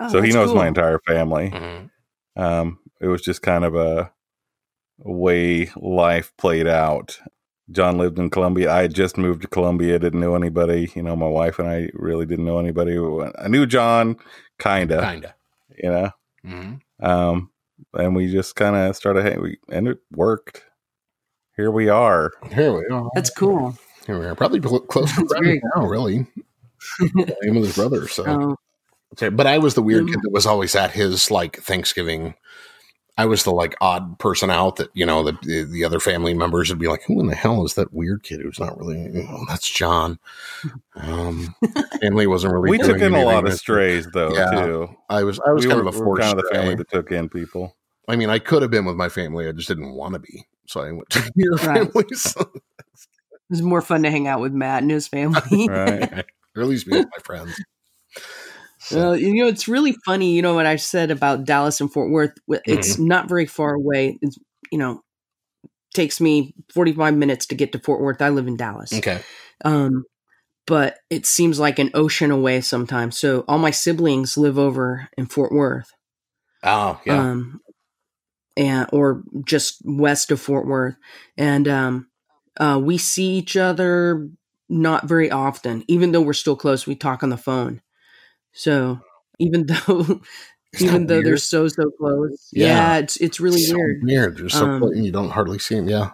[0.01, 0.57] Oh, so he knows cool.
[0.57, 1.51] my entire family.
[1.51, 1.91] Mhm.
[2.37, 4.11] Um, it was just kind of a, a
[5.05, 7.19] way life played out.
[7.71, 8.71] John lived in Columbia.
[8.73, 9.99] I had just moved to Columbia.
[9.99, 10.91] Didn't know anybody.
[10.95, 12.99] You know, my wife and I really didn't know anybody.
[13.39, 14.17] I knew John,
[14.59, 15.01] kinda.
[15.01, 15.35] Kinda.
[15.83, 16.11] You know,
[16.45, 16.81] Mhm.
[17.01, 17.51] um,
[17.95, 19.25] and we just kind of started.
[19.25, 20.65] Hey, we and it worked.
[21.57, 22.33] Here we are.
[22.53, 23.09] Here we are.
[23.15, 23.77] That's cool.
[24.07, 24.35] Here we are.
[24.35, 26.27] Probably close to That's now, really.
[26.99, 28.09] Him and his brother.
[28.09, 28.57] So, Um,
[29.15, 30.11] Okay, but I was the weird Mm.
[30.13, 32.35] kid that was always at his like Thanksgiving.
[33.21, 36.33] I was the like odd person out that you know the the, the other family
[36.33, 38.99] members would be like, "Who in the hell is that weird kid who's not really?"
[38.99, 40.19] You know, that's John.
[40.97, 41.55] Um,
[42.01, 42.71] family wasn't really.
[42.71, 44.33] We took in a lot of strays, though.
[44.33, 44.65] Yeah.
[44.65, 44.89] Too.
[45.11, 46.61] I was I was we kind were, of a forced kind of the stray.
[46.61, 47.77] family that took in people.
[48.09, 49.47] I mean, I could have been with my family.
[49.47, 51.93] I just didn't want to be, so I went to your Right.
[51.93, 52.47] families, it
[53.51, 55.69] was more fun to hang out with Matt and his family.
[55.69, 56.25] Right.
[56.57, 57.55] or at least be with my friends.
[58.81, 60.33] So, Well, you know, it's really funny.
[60.35, 62.33] You know what I said about Dallas and Fort Worth.
[62.67, 63.07] It's Mm-hmm.
[63.07, 64.19] not very far away.
[64.23, 64.39] It's
[64.73, 65.03] you know,
[65.95, 68.23] takes me forty five minutes to get to Fort Worth.
[68.23, 68.99] I live in Dallas.
[68.99, 69.25] okay,
[69.65, 70.05] Um,
[70.67, 73.19] but it seems like an ocean away sometimes.
[73.19, 75.93] So all my siblings live over in Fort Worth.
[76.63, 77.61] oh yeah, um,
[78.57, 80.97] and or just west of Fort Worth,
[81.37, 82.09] and um,
[82.59, 84.29] uh, we see each other
[84.69, 85.85] not very often.
[85.89, 87.81] Even though we're still close, we talk on the phone.
[88.53, 89.01] So
[89.39, 90.21] even though
[90.73, 92.67] Isn't even that though they're so so close, Yeah.
[92.67, 94.01] yeah, it's it's really So weird.
[94.03, 94.39] Weird.
[94.39, 95.89] They're so Um, close and you don't hardly see them.
[95.89, 96.11] Yeah.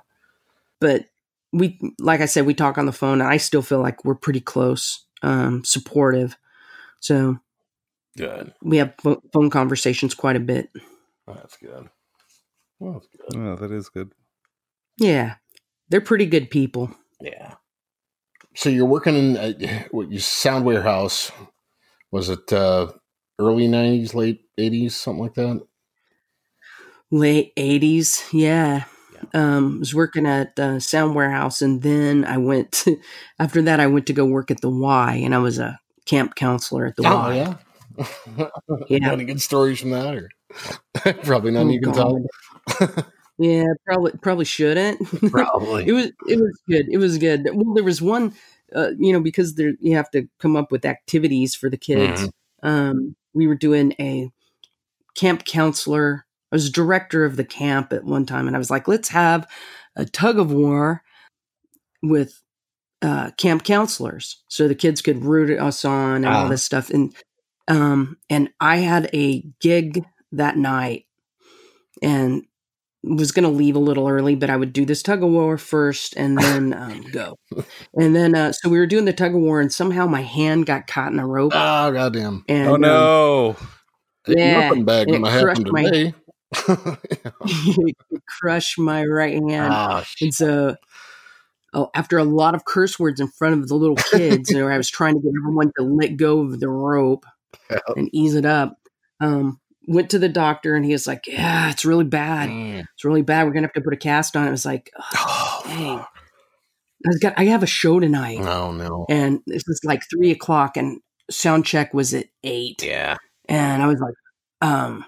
[0.81, 1.07] But
[1.53, 4.15] we, like I said, we talk on the phone, and I still feel like we're
[4.15, 6.37] pretty close, um, supportive.
[7.01, 7.39] So
[8.19, 8.53] Good.
[8.63, 10.69] we have pho- phone conversations quite a bit.
[11.27, 11.89] That's good.
[12.79, 13.41] Well, that's good.
[13.41, 14.11] Oh, that is good.
[14.99, 15.37] Yeah,
[15.89, 16.91] they're pretty good people.
[17.23, 17.55] Yeah.
[18.55, 21.31] So you're working in uh, what you sound warehouse.
[22.17, 22.91] Was it uh,
[23.39, 25.61] early '90s, late '80s, something like that?
[27.11, 28.85] late 80s yeah
[29.33, 32.99] um was working at uh, sound warehouse and then i went to,
[33.39, 36.35] after that i went to go work at the y and i was a camp
[36.35, 37.55] counselor at the Oh y yeah.
[38.89, 39.13] Yeah.
[39.13, 40.31] Any good stories from that, or
[41.25, 42.19] probably none Oh, you can tell.
[43.39, 44.99] yeah probably probably shouldn't
[45.31, 45.87] Probably.
[45.87, 48.35] it was it was good it was good well there was one
[48.75, 52.23] uh, you know because there you have to come up with activities for the kids.
[52.63, 54.31] Um we were doing a
[55.15, 56.25] camp counselor.
[56.53, 59.47] I was director of the camp at one time and i was like let's have
[59.97, 61.03] a tug of war
[62.03, 62.41] with
[63.03, 66.49] uh camp counselors so the kids could root us on and all Ah.
[66.49, 66.89] this stuff.
[66.91, 67.15] And
[67.69, 71.05] um and i had a gig that night
[72.03, 72.45] and
[73.07, 75.57] was going to leave a little early, but I would do this tug of war
[75.59, 77.39] first and then um, go.
[77.95, 80.67] And then, uh, so we were doing the tug of war, and somehow my hand
[80.67, 81.53] got caught in a rope.
[81.55, 82.45] Oh goddamn!
[82.49, 83.57] And, oh um, no!
[84.29, 85.83] Ain't Yeah, nothing bad it gonna happen crushed my-
[86.67, 87.95] today.
[88.41, 89.73] crushed my right hand.
[89.73, 90.77] Ah, And so,
[91.75, 94.69] oh, after a lot of curse words in front of the little kids, you know,
[94.69, 97.25] I was trying to get everyone to let go of the rope
[97.71, 97.79] Yeah.
[97.97, 98.77] and ease it up.
[99.21, 102.49] Um, went to the doctor, and he was like, "Yeah, it's really bad.
[102.51, 102.81] Mm.
[102.95, 103.45] It's really bad.
[103.47, 106.05] We're gonna have to put a cast on." it." Was like, "Ugh, Oh, "Dang,
[107.07, 107.35] I got.
[107.37, 109.07] I have a show tonight, no, no.
[109.09, 112.83] and this was like three o'clock, and sound check was at eight.
[112.83, 113.17] Yeah.
[113.49, 114.15] And I was like,
[114.61, 115.05] um,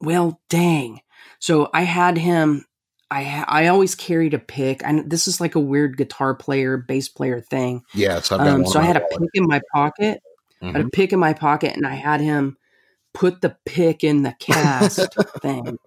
[0.00, 1.00] well, dang.
[1.40, 2.64] So I had him.
[3.10, 4.82] I I always carried a pick.
[4.84, 7.82] And this is like a weird guitar player, bass player thing.
[7.94, 10.20] Yeah, I've Um, so I had a pick in my pocket.
[10.62, 10.92] I had a Mhm.
[10.92, 12.56] pick in my pocket, and I had him
[13.14, 15.78] put the pick in the cast thing,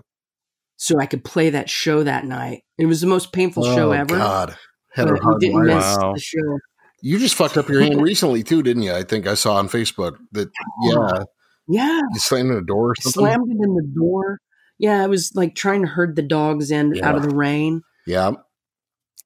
[0.78, 2.64] so I could play that show that night.
[2.78, 4.16] It was the most painful show Oh, ever.
[4.18, 4.56] God.
[4.94, 6.14] Had a But we hard didn't miss Wow.
[6.14, 6.60] the show.
[7.02, 8.94] You just fucked up your hand recently too, didn't you?
[8.94, 10.50] I think I saw on Facebook that
[10.84, 11.24] yeah,
[11.68, 13.22] Yeah, you slammed in a door or something.
[13.22, 14.40] slammed it in the door.
[14.80, 17.08] Yeah, I was like trying to herd the dogs in Yeah.
[17.08, 17.82] out of the rain.
[18.08, 18.32] Yeah.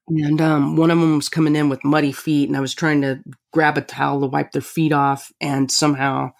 [0.08, 3.00] And um, one of them was coming in with muddy feet, and I was trying
[3.02, 3.20] to
[3.52, 6.32] grab a towel to wipe their feet off, and somehow,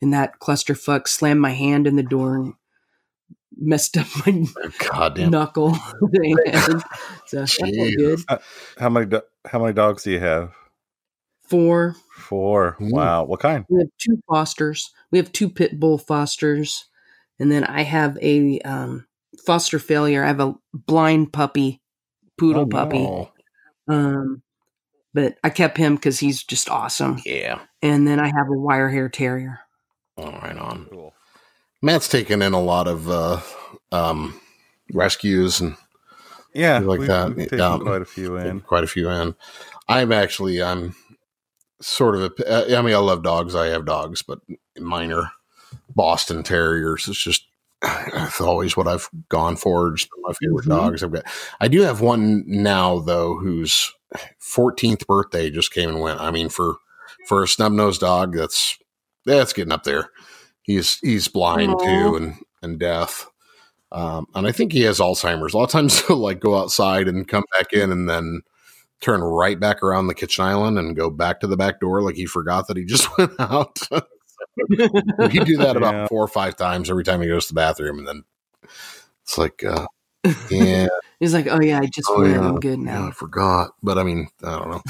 [0.00, 2.54] in that clusterfuck, slammed my hand in the door and
[3.56, 4.44] messed up my
[4.90, 5.30] God damn.
[5.30, 5.76] knuckle.
[6.00, 6.38] And
[7.26, 8.40] so that felt good.
[8.78, 10.52] How many do- how many dogs do you have?
[11.42, 11.94] Four.
[12.16, 12.76] Four.
[12.80, 12.90] Ooh.
[12.90, 13.24] Wow.
[13.24, 13.64] What kind?
[13.68, 14.90] We have two fosters.
[15.10, 16.86] We have two pit bull fosters,
[17.38, 19.06] and then I have a um,
[19.46, 20.24] foster failure.
[20.24, 21.80] I have a blind puppy,
[22.38, 23.04] poodle Oh, puppy.
[23.04, 23.30] Oh,
[23.86, 24.42] Um,
[25.12, 27.20] but I kept him because he's just awesome.
[27.24, 27.60] yeah.
[27.82, 29.60] And then I have a wire hair terrier.
[30.16, 30.86] All right on.
[30.90, 31.14] Cool.
[31.82, 33.40] Matt's taken in a lot of uh
[33.92, 34.40] um
[34.92, 35.76] rescues and
[36.54, 37.28] Yeah, like we've- that?
[37.34, 37.78] we've taken Yeah.
[37.78, 38.60] quite a few in.
[38.60, 39.34] quite a few in.
[39.88, 40.94] I'm actually I'm
[41.80, 43.54] sort of a, uh, I mean I love dogs.
[43.54, 44.38] I have dogs, but
[44.78, 45.30] minor
[45.94, 47.08] Boston Terriers.
[47.08, 47.46] It's just
[47.82, 49.92] it's always what I've gone for.
[49.92, 50.68] Just my favorite Mhm.
[50.70, 51.02] dogs.
[51.02, 51.24] I've got.
[51.60, 53.92] I do have one now though, whose
[54.40, 56.20] 14th birthday just came and went.
[56.20, 56.76] I mean, for
[57.26, 58.78] for a snub nosed dog, that's
[59.26, 60.10] that's getting up there.
[60.62, 61.78] He's he's blind Aw.
[61.78, 63.26] too and and deaf.
[63.92, 65.54] Um, and I think he has Alzheimer's.
[65.54, 68.40] A lot of times he'll like go outside and come back in and then
[69.00, 72.14] turn right back around the kitchen island and go back to the back door like
[72.16, 73.78] he forgot that he just went out.
[74.68, 76.06] he do that about Yeah.
[76.08, 78.24] four or five times every time he goes to the bathroom, and then
[79.22, 79.86] it's like, uh,
[80.50, 80.88] yeah,
[81.24, 82.34] He's like, oh yeah, I just Oh, went.
[82.34, 82.40] yeah.
[82.40, 83.10] I'm good yeah, I now.
[83.10, 83.70] forgot.
[83.82, 84.82] But I mean, I don't know.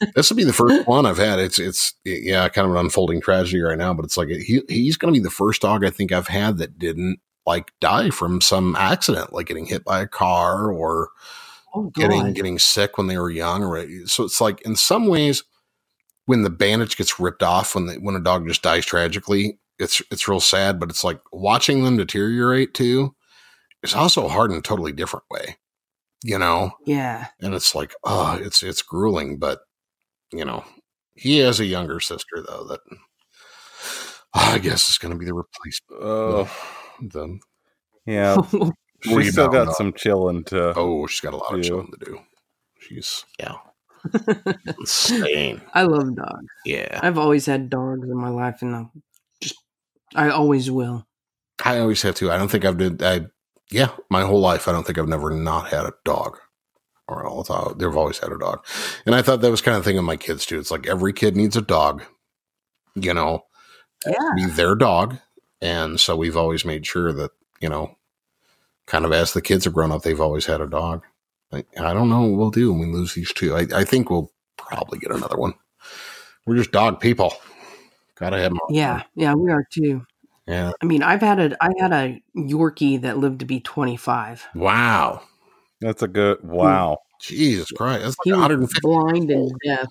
[0.14, 1.38] this will be the first one I've had.
[1.38, 3.94] It's it's yeah, kind of an unfolding tragedy right now.
[3.94, 6.58] But it's like he he's going to be the first dog I think I've had
[6.58, 11.10] that didn't like die from some accident, like getting hit by a car or
[11.72, 13.62] Oh getting getting sick when they were young.
[13.62, 15.44] Or so it's like in some ways,
[16.26, 20.02] when the bandage gets ripped off when the, when a dog just dies tragically, it's
[20.10, 20.80] it's real sad.
[20.80, 23.14] But it's like watching them deteriorate too.
[23.82, 25.56] It's also hard in a totally different way,
[26.24, 26.72] you know.
[26.86, 27.28] yeah.
[27.40, 29.38] And it's like, oh, it's it's grueling.
[29.38, 29.60] But
[30.32, 30.64] you know,
[31.14, 32.80] he has a younger sister though that
[34.34, 36.02] I guess is going to be the replacement.
[36.02, 36.50] Oh,
[37.00, 37.38] The,
[38.06, 38.36] yeah.
[38.52, 38.70] Were
[39.04, 39.74] you She's still got up?
[39.74, 40.74] some chilling to.
[40.76, 42.18] oh, she's got a lot of chilling to do.
[42.78, 43.54] She's yeah,
[44.78, 45.60] insane.
[45.74, 46.46] I love dogs.
[46.64, 47.00] Yeah.
[47.02, 48.84] I've always had dogs in my life, and I
[49.40, 49.56] just
[50.14, 51.06] I always will.
[51.64, 52.30] I always have to.
[52.30, 53.02] I don't think I've did.
[53.02, 53.26] I
[53.70, 54.68] yeah, my whole life.
[54.68, 56.38] I don't think I've never not had a dog.
[57.08, 57.76] Or all the time.
[57.76, 58.64] they've always had a dog,
[59.04, 60.60] and I thought that was kind of thing of my kids too.
[60.60, 62.04] It's like every kid needs a dog,
[62.94, 63.46] you know,
[64.06, 64.14] Yeah.
[64.36, 65.16] be their dog,
[65.60, 67.96] and so we've always made sure that you know,
[68.86, 71.02] kind of as the kids have grown up, they've always had a dog.
[71.52, 73.56] I, I don't know what we'll do when we lose these two.
[73.56, 75.54] I, I think we'll probably get another one.
[76.46, 77.34] We're just dog people.
[78.14, 78.60] Gotta have them.
[78.68, 80.06] Yeah, yeah, we are too.
[80.50, 80.72] Yeah.
[80.82, 84.48] I mean, I've had a I had a Yorkie that lived to be 25.
[84.56, 85.22] Wow.
[85.80, 86.38] That's a good.
[86.42, 86.98] Wow.
[87.22, 88.02] Jesus Christ.
[88.02, 88.80] That's He like was 150.
[88.82, 89.86] blind and deaf.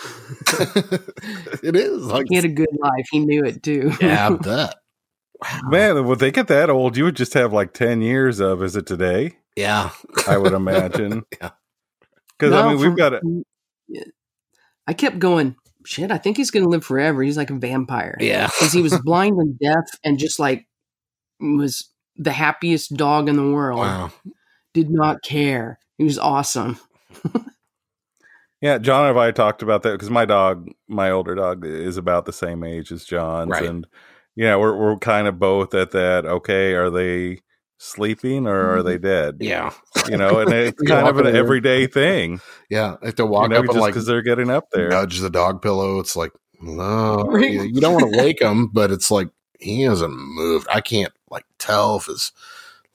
[1.62, 3.06] it is like He had a good life.
[3.10, 3.92] He knew it too.
[4.00, 4.74] yeah, I bet.
[5.40, 5.60] Wow.
[5.68, 6.96] Man, would they get that old?
[6.96, 8.62] You would just have like ten years of.
[8.62, 9.36] Is it today?
[9.56, 9.90] Yeah.
[10.26, 11.24] I would imagine.
[11.40, 11.50] Yeah.
[12.38, 13.22] Because I mean, we've got it.
[14.86, 15.56] I kept going.
[15.88, 17.22] Shit, I think he's going to live forever.
[17.22, 18.14] He's like a vampire.
[18.20, 18.48] Yeah.
[18.48, 20.66] because he was blind and deaf and just like
[21.40, 23.78] was the happiest dog in the world.
[23.80, 24.12] Wow.
[24.74, 25.78] Did not care.
[25.96, 26.78] He was awesome.
[28.60, 32.24] Yeah, John and I talked about that because my dog, my older dog, is about
[32.26, 33.62] the same age as John's, Right.
[33.64, 33.86] and
[34.34, 36.26] yeah, we're we're kind of both at that.
[36.26, 37.38] Okay, are they
[37.78, 39.06] sleeping or are they mm-hmm.
[39.06, 39.36] dead?
[39.40, 39.72] Yeah.
[40.08, 41.36] You know, and it's kind of an over there.
[41.36, 42.40] everyday thing.
[42.68, 42.96] Yeah.
[43.02, 44.88] If they You walk know, up just and like because they're getting up there.
[44.88, 47.50] nudge the dog pillow, it's like, no, Right.
[47.50, 49.28] you you don't want to wake him, but it's like
[49.60, 50.66] he hasn't moved.
[50.70, 52.32] I can't like tell if his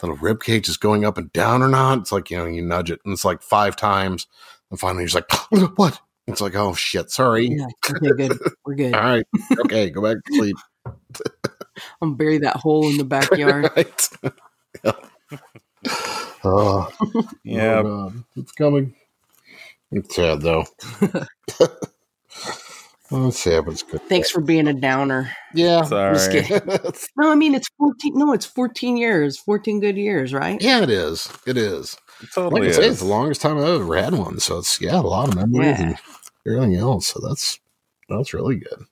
[0.02, 2.00] little rib cage is going up and down or not.
[2.00, 4.28] It's like you know, you nudge it, and it's like five times,
[4.70, 5.32] and finally he's like,
[5.78, 7.68] "What?" It's like, "Oh shit, sorry." Yeah.
[7.90, 8.38] Okay, good.
[8.66, 8.94] We're good.
[8.96, 9.26] All right,
[9.62, 10.58] okay, go back to sleep.
[10.86, 10.94] I'm
[12.02, 13.72] gonna bury that hole in the backyard.
[13.76, 14.10] right.
[14.84, 14.92] Yeah.
[16.46, 16.92] Oh,
[17.46, 18.94] Yeah, oh, it's coming.
[19.92, 20.66] It's sad though.
[23.12, 24.02] oh, it's sad, but it's good.
[24.10, 25.32] Thanks for being a downer.
[25.54, 25.78] Yeah.
[25.90, 26.44] I'm just sorry.
[26.44, 26.70] kidding.
[27.18, 28.14] No, I mean it's 14.
[28.18, 29.38] No, it's 14 years.
[29.38, 30.62] 14 good years, right?
[30.62, 31.32] yeah, it is.
[31.48, 31.96] It is.
[32.22, 34.40] It totally like I say, it's the longest time I've ever had one.
[34.40, 35.88] So it's yeah, a lot of memories Yeah.
[35.88, 35.98] and
[36.46, 37.08] everything else.
[37.08, 37.58] So that's
[38.10, 38.86] that's really good.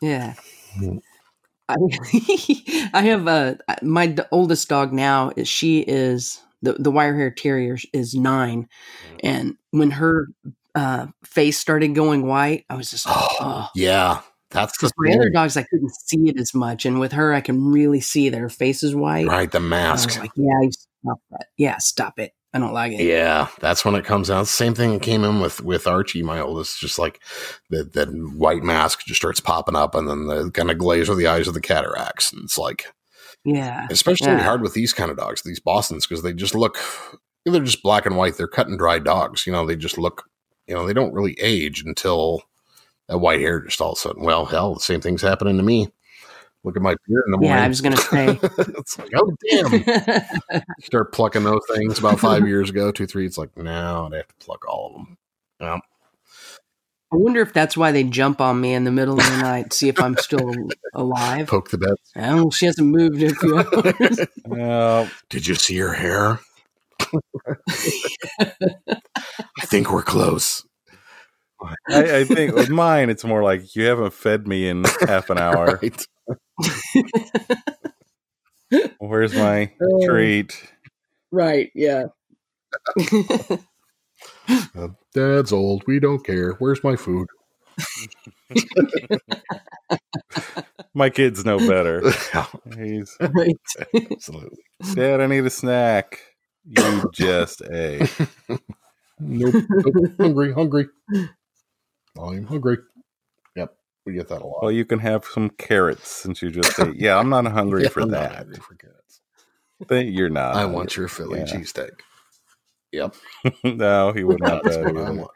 [0.00, 0.34] Yeah.
[0.78, 1.00] Mm.
[1.78, 2.90] Mm.
[2.94, 7.16] I, I have a my d- oldest dog now is she is the the wire
[7.16, 8.68] hair terrier is nine,
[9.22, 10.28] and when her
[10.74, 13.68] uh face started going white, I was just like, oh.
[13.74, 17.32] Yeah, that's Because my other dogs, I couldn't see it as much, and with her,
[17.32, 19.26] I can really see that her face is white.
[19.26, 19.50] right.
[19.50, 20.18] The mask.
[20.18, 21.46] like, yeah, stop that.
[21.56, 22.32] Yeah, stop it.
[22.52, 23.04] I don't like it.
[23.04, 24.48] Yeah, that's when it comes out.
[24.48, 26.80] Same thing that came in with with Archie, my oldest.
[26.80, 27.20] Just like
[27.70, 31.16] that that white mask just starts popping up, and then the kind of glaze of
[31.16, 32.86] the eyes of the cataracts, and it's like
[33.44, 33.86] Yeah.
[33.90, 34.42] especially Yeah.
[34.42, 36.78] hard with these kind of dogs, these Boston's, because they just look
[37.46, 38.36] they're just black and white.
[38.36, 39.46] They're cut and dry dogs.
[39.46, 40.24] You know, they just look.
[40.66, 42.42] You know, they don't really age until
[43.08, 44.22] that white hair just all of a sudden.
[44.24, 45.88] Well, hell, the same thing's happening to me.
[46.62, 47.56] Look at my beard in the morning.
[47.56, 48.38] Yeah, I was gonna say.
[48.42, 50.62] it's like, oh damn.
[50.80, 53.24] Start plucking those things about five years ago, two, three.
[53.24, 55.16] It's like now I'd have to pluck all of them.
[55.60, 55.78] Yeah.
[57.12, 59.72] I wonder if that's why they jump on me in the middle of the night,
[59.72, 60.52] see if I'm still
[60.94, 61.48] alive.
[61.48, 61.94] Poke the bed.
[62.16, 64.20] Oh, she hasn't moved in a few hours.
[64.44, 66.40] Well, Did you see her hair?
[68.38, 70.64] I think we're close.
[71.88, 75.38] I, I think with mine, it's more like you haven't fed me in half an
[75.38, 75.78] hour.
[75.82, 76.06] Right.
[78.98, 80.06] Where's my Oh.
[80.06, 80.72] treat?
[81.32, 82.06] right, yeah.
[84.74, 85.84] Uh, Dad's old.
[85.86, 86.52] We don't care.
[86.54, 87.28] Where's my food?
[90.94, 92.02] My kids know better.
[92.76, 93.54] He's right.
[94.10, 94.58] Absolutely.
[94.94, 95.20] Dad.
[95.20, 96.20] I need a snack.
[96.64, 98.06] You just a.
[99.20, 99.54] Nope.
[99.68, 100.12] nope.
[100.18, 100.52] hungry.
[100.52, 100.86] Hungry.
[102.18, 102.78] I'm hungry.
[104.10, 104.14] Yep.
[104.14, 104.62] We get that a lot.
[104.62, 106.96] Well, you can have some carrots since you just ate.
[106.96, 108.36] Yeah, I'm not hungry Yeah, for I'm not that.
[108.36, 109.20] hungry for carrots.
[109.88, 110.56] Think You're not.
[110.56, 111.46] I want your Philly Yeah.
[111.46, 111.90] cheesesteak.
[112.92, 113.14] Yep.
[113.64, 114.92] no, he wouldn't have That's that.
[114.92, 115.30] what I want.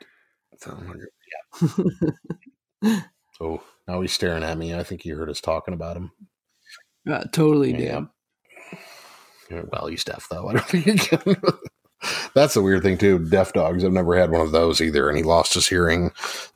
[0.51, 1.09] That's how I'm hungry.
[3.41, 4.75] Oh, now he's staring at me.
[4.75, 6.13] I think he heard us talking about him.
[7.11, 7.79] Uh, totally Yeah.
[8.01, 8.09] did.
[9.51, 10.49] Yeah, Well, he's deaf though.
[10.49, 11.37] I don't think he can.
[12.35, 13.19] That's the weird thing too.
[13.19, 13.85] Deaf dogs.
[13.85, 16.11] I've never had one of those either, and he lost his hearing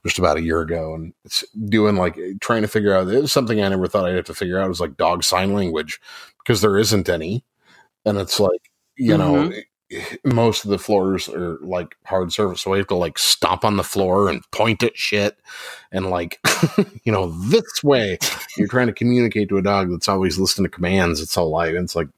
[0.05, 0.95] just about a year ago.
[0.95, 3.09] And it's doing like trying to figure out.
[3.09, 4.67] It was something I never thought I'd have to figure out.
[4.67, 6.01] It was like dog sign language
[6.39, 7.45] because there isn't any,
[8.05, 9.35] and it's like you know.
[9.35, 9.59] Mm-hmm.
[10.25, 13.77] Most of the floors are like hard surface, so I have to like stomp on
[13.77, 15.39] the floor and point at shit,
[15.91, 16.39] and like,
[17.05, 18.19] you know, this way.
[18.57, 21.75] You're trying to communicate to a dog that's always listening to commands its whole life.
[21.75, 22.09] And it's like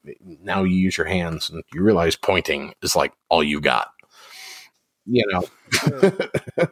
[0.43, 3.89] now you use your hands and you realize pointing is like all you got.
[5.05, 5.47] You know,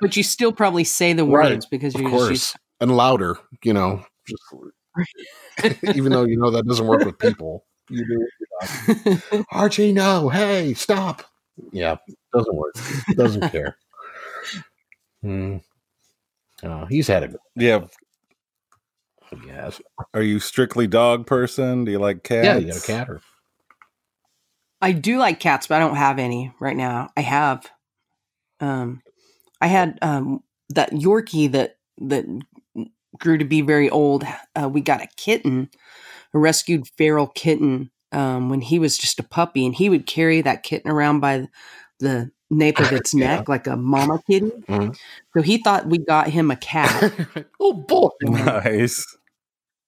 [0.00, 3.38] But you still probably say the Right, words because of you're just course, and louder.
[3.64, 4.42] You know, just
[5.96, 7.64] even though you know that doesn't work with people.
[7.88, 8.26] You do.
[8.26, 9.44] it with your.
[9.52, 11.22] Archie, no, hey, stop.
[11.72, 11.96] Yeah,
[12.32, 12.74] doesn't work.
[13.16, 13.76] Doesn't care.
[15.22, 15.58] Hmm.
[16.64, 17.86] Oh, he's had a good Yeah.
[19.46, 19.80] yes.
[20.14, 21.84] Are you strictly dog person?
[21.84, 22.44] Do you like cats?
[22.44, 23.20] Yeah, you got a cat or
[24.80, 27.10] I do like cats, but I don't have any right now.
[27.16, 27.70] I have,
[28.58, 29.00] um,
[29.60, 32.24] I had um that Yorkie that that
[33.18, 34.24] grew to be very old.
[34.60, 35.70] Uh, we got a kitten,
[36.34, 40.40] a rescued feral kitten, um, when he was just a puppy, and he would carry
[40.42, 41.48] that kitten around by
[42.00, 43.36] the nape of its Yeah.
[43.36, 44.50] neck like a mama kitten.
[44.68, 44.96] Mhm.
[45.34, 47.12] So he thought we got him a cat.
[47.60, 48.10] oh boy.
[48.22, 49.04] Nice.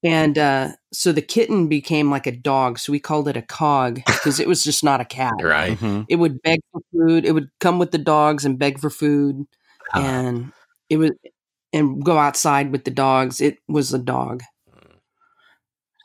[0.03, 2.79] And uh, so the kitten became like a dog.
[2.79, 5.33] So we called it a cog because it was just not a cat.
[5.43, 5.79] Right.
[5.79, 6.05] Mhm.
[6.11, 7.25] It would beg for food.
[7.25, 9.47] It would come with the dogs and beg for food.
[9.95, 10.01] Ah.
[10.03, 10.53] And
[10.91, 11.11] it was
[11.73, 13.41] and go outside with the dogs.
[13.41, 14.43] It was a dog.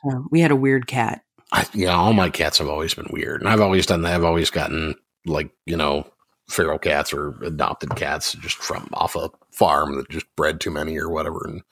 [0.04, 1.22] So we had a weird cat.
[1.52, 4.14] I, yeah, all my cats have always been weird, and I've always done that.
[4.14, 4.94] I've always gotten
[5.26, 6.06] like you know
[6.48, 10.96] feral cats or adopted cats just from off a farm that just bred too many
[10.98, 11.62] or whatever, and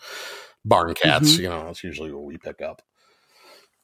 [0.65, 1.37] barn cats.
[1.37, 1.39] Mhm.
[1.39, 2.83] You know, that's usually what we pick up.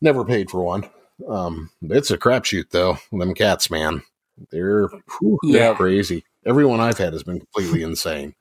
[0.00, 0.88] Never paid for one.
[1.28, 2.98] Um, it's a crapshoot though.
[3.12, 4.02] Them cats, man,
[4.50, 4.88] they're
[5.20, 5.74] whew, they're Yeah.
[5.74, 6.24] crazy.
[6.44, 8.34] Everyone I've had has been completely insane.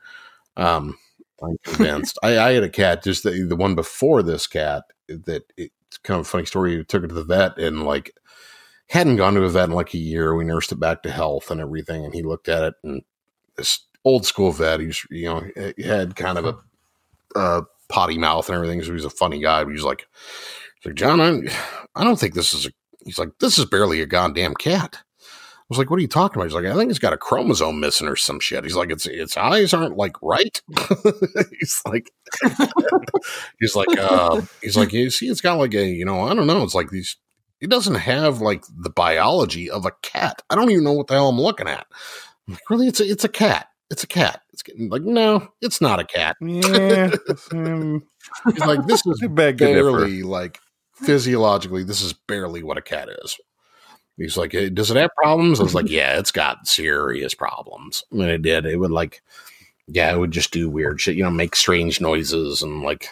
[0.58, 0.98] Um,
[1.44, 2.18] I'm convinced.
[2.24, 6.20] I, I had a cat just the, the one before this cat that it kind
[6.20, 6.78] of a funny story.
[6.78, 8.16] We took it to the vet and like
[8.90, 10.36] hadn't gone to a vet in like a year.
[10.36, 12.06] We nursed it back to health and everything.
[12.06, 13.04] And he looked at it and
[13.56, 16.46] this old school vet, he's, you know, he had kind of
[17.36, 18.82] a, potty mouth and everything.
[18.82, 19.64] So he was a funny guy.
[19.64, 20.08] But he's like,
[20.80, 21.42] he's like, John, I,
[21.96, 22.72] I don't think this is a,
[23.06, 25.00] he's like, this is barely a goddamn cat.
[25.74, 27.80] Was like, "What are you talking about?" He's like, "I think he's got a chromosome
[27.80, 30.62] missing or some shit." He's like, "Its its eyes aren't like right."
[31.60, 32.12] he's like,
[33.60, 36.48] he's like, uh, he's like, you see, it's got like a, you know, I don't
[36.48, 36.64] know.
[36.64, 37.18] It's like these.
[37.60, 40.42] It doesn't have like the biology of a cat.
[40.50, 41.88] I don't even know what the hell I'm looking at.
[42.48, 42.88] I'm like, really?
[42.88, 43.68] It's a, it's a cat.
[43.90, 44.42] It's a cat.
[44.52, 46.36] It's getting like, no, it's not a cat.
[46.42, 47.12] Yeah.
[47.52, 48.04] um,
[48.46, 49.92] He's like, this is I beg to differ.
[49.92, 50.60] barely like
[50.96, 53.38] physiologically, this is barely what a cat is.
[54.18, 55.60] He's like, "Eh, does it have problems?
[55.60, 58.04] I was like, yeah, it's got serious problems.
[58.12, 58.66] Mean, it did.
[58.66, 59.22] It would like,
[59.88, 63.10] yeah, it would just do weird shit, you know, make strange noises and like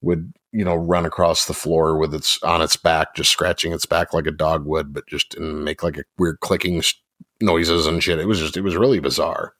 [0.00, 3.86] would, you know, run across the floor with its on its back, just scratching its
[3.86, 6.82] back like a dog would, but just and make like a weird clicking
[7.40, 8.18] noises and shit.
[8.18, 9.54] It was just, it was really bizarre.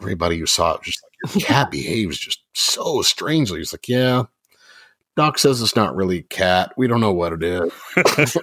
[0.00, 3.58] Everybody who saw it was just like, your cat behaves just so strangely.
[3.58, 4.24] He's like, yeah,
[5.18, 6.72] Doc says it's not really cat.
[6.76, 7.72] We don't know what it is.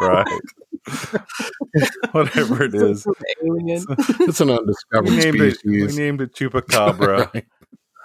[0.00, 0.40] right.
[2.12, 3.02] Whatever it is.
[3.02, 3.14] Some
[3.44, 3.84] alien.
[4.20, 7.34] It's an undiscovered We named it, we named it Chupacabra.
[7.34, 7.44] Right.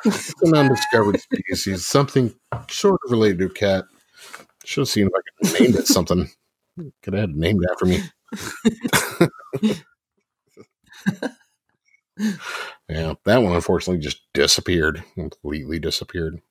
[0.03, 1.85] It's an undiscovered species.
[1.85, 2.33] Something
[2.71, 3.85] sort of related to a cat.
[4.63, 6.27] Should have seen if I could name it something.
[7.03, 7.99] Could have had it named after me.
[12.89, 15.03] yeah, that one unfortunately just disappeared.
[15.13, 16.41] Completely disappeared.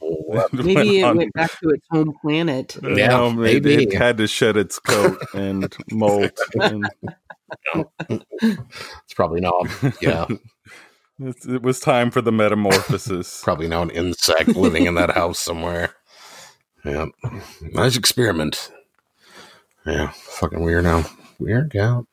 [0.30, 2.76] Oh, Maybe it on- went back to its home planet.
[2.82, 3.82] Yeah, No, it, maybe.
[3.84, 6.38] it had to shed its coat and molt.
[6.54, 6.88] And
[8.08, 9.66] it's probably not.
[10.00, 10.26] yeah,
[11.20, 13.40] it's- it was time for the metamorphosis.
[13.42, 15.94] probably now an insect living in that house somewhere.
[16.84, 17.06] Yeah,
[17.72, 18.70] nice experiment.
[19.86, 21.04] Yeah, fucking weird now.
[21.38, 22.06] Weird out.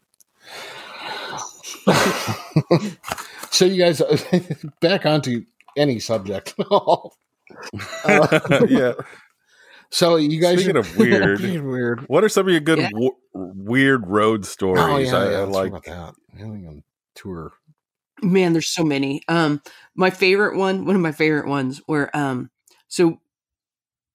[3.51, 4.01] so you guys,
[4.81, 5.45] back onto
[5.77, 6.55] any subject.
[8.03, 8.93] Uh, yeah.
[9.91, 11.99] so you guys, Speaking are- of weird, weird.
[12.07, 12.89] what are some of your good Yeah.
[12.89, 14.81] w- weird road stories?
[14.83, 15.69] Oh yeah, I, yeah I like.
[15.69, 16.13] about that.
[16.37, 16.83] Going on
[17.15, 17.53] tour.
[18.21, 19.21] Man, there's so many.
[19.27, 19.61] Um,
[19.95, 22.49] my favorite one, one of my favorite ones, where um,
[22.87, 23.19] so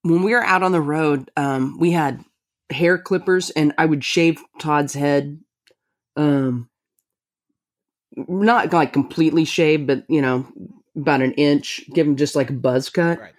[0.03, 2.25] when we were out on the road, um, we had
[2.71, 5.39] hair clippers, and I would shave Todd's head.
[6.17, 6.69] Um,
[8.17, 10.47] not like completely shave, but you know,
[11.01, 11.83] about an inch.
[11.93, 13.33] Give him just like a buzz cut Right.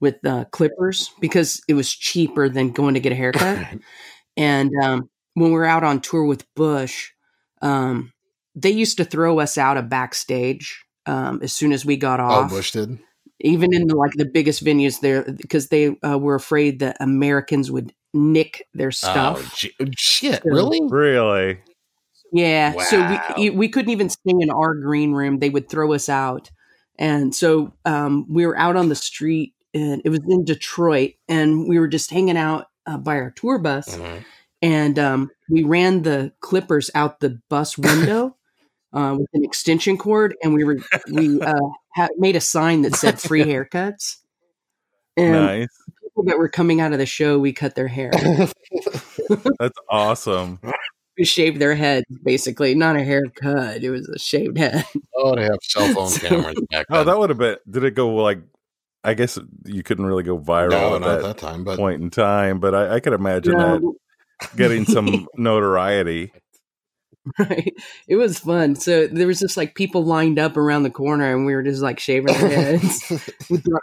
[0.00, 3.78] with uh, clippers because it was cheaper than going to get a haircut.
[4.36, 7.10] And um, when we were out on tour with Bush,
[7.60, 8.12] um,
[8.54, 12.24] they used to throw us out of backstage um, as soon as we got oh,
[12.24, 12.50] off.
[12.50, 13.00] Bush did.
[13.40, 17.68] Even in the, like the biggest venues there, because they uh, were afraid that Americans
[17.68, 19.40] would nick their stuff.
[19.40, 20.34] Oh, gee- shit!
[20.36, 20.80] So- Really?
[20.88, 21.58] Really?
[22.32, 22.74] Yeah.
[22.74, 22.82] Wow.
[22.84, 25.38] So we we couldn't even sing in our green room.
[25.38, 26.50] They would throw us out.
[26.98, 31.68] And so um, we were out on the street and it was in Detroit and
[31.68, 34.24] we were just hanging out uh, by our tour bus Mhm.
[34.62, 38.34] and um, we ran the clippers out the bus window
[38.92, 40.78] uh, with an extension cord and we were
[41.12, 41.54] we uh,
[41.94, 44.16] ha- made a sign that said free haircuts.
[45.16, 45.68] And nice.
[46.02, 48.12] people that were coming out of the show, we cut their hair.
[49.58, 50.60] That's awesome.
[51.18, 52.74] We shaved their heads, basically.
[52.74, 54.84] Not a haircut; it was a shaved head.
[55.16, 57.56] Oh, they have cell phone So- cameras back Oh, that would have been.
[57.68, 58.40] Did it go like?
[59.04, 61.78] I guess you couldn't really go viral no, at not at that, that time, but
[61.78, 63.96] point in time, but I, I could imagine No,
[64.40, 66.32] that getting some notoriety.
[67.38, 67.72] right.
[68.08, 68.74] It was fun.
[68.74, 71.80] So there was just like people lined up around the corner, and we were just
[71.80, 73.30] like shaving our heads.
[73.50, 73.80] we, got,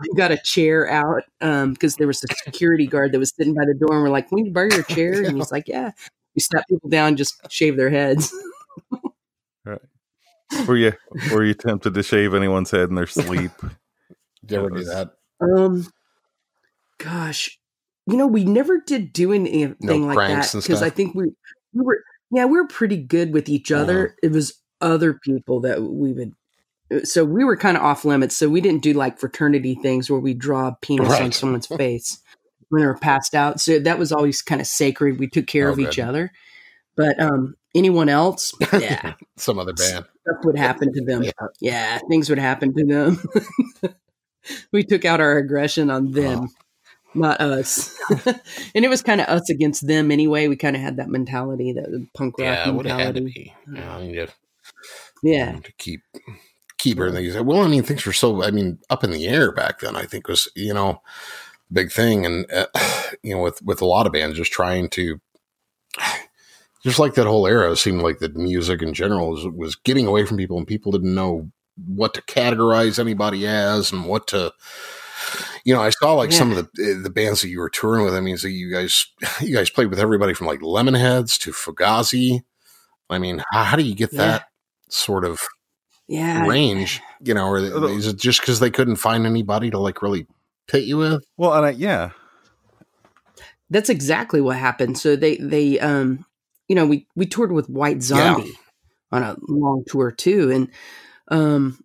[0.00, 3.54] we got a chair out um, because there was a security guard that was sitting
[3.54, 5.90] by the door, and we're like, "Can we borrow your chair?" And he's like, "Yeah."
[6.34, 8.34] We sat people down, just shave their heads.
[9.64, 9.80] right.
[10.66, 10.92] Were you
[11.32, 13.52] were you tempted to shave anyone's head in their sleep?
[14.44, 15.12] did you ever do that?
[15.40, 15.86] Um,
[16.98, 17.58] gosh,
[18.06, 21.32] you know, we never did do anything No like that because I think we
[21.72, 24.08] we were yeah we were pretty good with each other.
[24.08, 24.16] Uh-huh.
[24.22, 26.32] It was other people that we would.
[26.92, 28.36] uh, So we were kind of off limits.
[28.36, 32.20] So we didn't do like fraternity things where we draw a penis on someone's face
[32.68, 33.60] when they were passed out.
[33.60, 35.18] So that was always kind of sacred.
[35.18, 36.32] We took care Oh, of each other.
[36.96, 40.04] But um, anyone else, yeah, Some other band.
[40.22, 41.24] stuff would happen to them.
[41.24, 41.30] Yeah.
[41.60, 43.92] Yeah, things would happen to them.
[44.72, 46.48] we took out our aggression on them,
[47.14, 47.94] not us.
[48.74, 50.46] and it was kind of us against them anyway.
[50.48, 53.20] We kind of had that mentality, that punk rock Yeah, it would have had to
[53.22, 53.54] mentality.
[53.66, 53.74] be.
[53.76, 54.14] Yeah, you
[55.22, 55.58] Yeah.
[55.60, 56.02] to keep
[57.14, 59.80] they said, well, I mean, things were so, I mean, up in the air back
[59.80, 61.00] then, I think was, you know,
[61.74, 62.24] big thing.
[62.24, 62.66] And, uh,
[63.22, 65.20] you know, with, with a lot of bands just trying to,
[66.82, 70.24] just like that whole era, seemed like the music in general was, was getting away
[70.24, 71.50] from people and people didn't know
[71.86, 74.52] what to categorize anybody as and what to,
[75.64, 76.38] you know, I saw like yeah.
[76.38, 78.14] some of the the bands that you were touring with.
[78.14, 79.06] I mean, so you guys
[79.40, 82.42] you guys played with everybody from like Lemonheads to Fugazi.
[83.10, 84.18] I mean, how, how do you get yeah.
[84.18, 84.48] that
[84.88, 85.40] sort of
[86.06, 87.00] yeah range?
[87.20, 87.58] You know, or
[87.88, 90.26] is it just because they couldn't find anybody to like really
[90.68, 91.24] pit you with?
[91.36, 92.10] Well, and I, yeah,
[93.70, 94.98] that's exactly what happened.
[94.98, 96.24] So they they um
[96.68, 98.52] you know we we toured with White Zombie yeah.
[99.12, 100.68] on a long tour too, and
[101.28, 101.78] um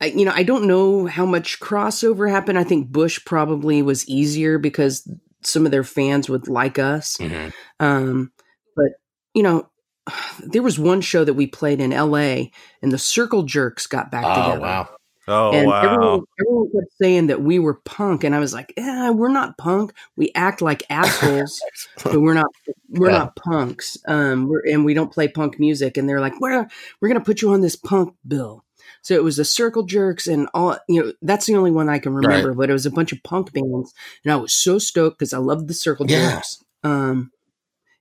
[0.00, 2.58] I, you know, I don't know how much crossover happened.
[2.58, 5.08] I think Bush probably was easier because
[5.42, 7.16] some of their fans would like us.
[7.16, 7.50] Mm-hmm.
[7.80, 8.32] Um,
[8.76, 8.88] but
[9.34, 9.68] you know,
[10.40, 12.50] there was one show that we played in L.A.
[12.82, 14.60] and the Circle Jerks got back oh, together.
[14.60, 14.88] Wow.
[15.26, 15.82] Oh and wow!
[15.82, 19.56] Everyone, everyone, kept saying that we were punk, and I was like, "Yeah, we're not
[19.56, 19.94] punk.
[20.16, 21.62] We act like assholes,
[22.02, 22.46] but we're not.
[22.90, 23.18] We're yeah.
[23.18, 23.96] not punks.
[24.06, 26.68] Um, we're, and we don't play punk music." And they're like, "We're
[27.00, 28.64] we're gonna put you on this punk bill."
[29.02, 31.98] So it was the Circle Jerks and all, you know, that's the only one I
[31.98, 32.56] can remember, right.
[32.56, 33.92] but it was a bunch of punk bands.
[34.24, 36.36] And I was so stoked because I loved the Circle yeah.
[36.36, 36.64] Jerks.
[36.82, 37.30] Um,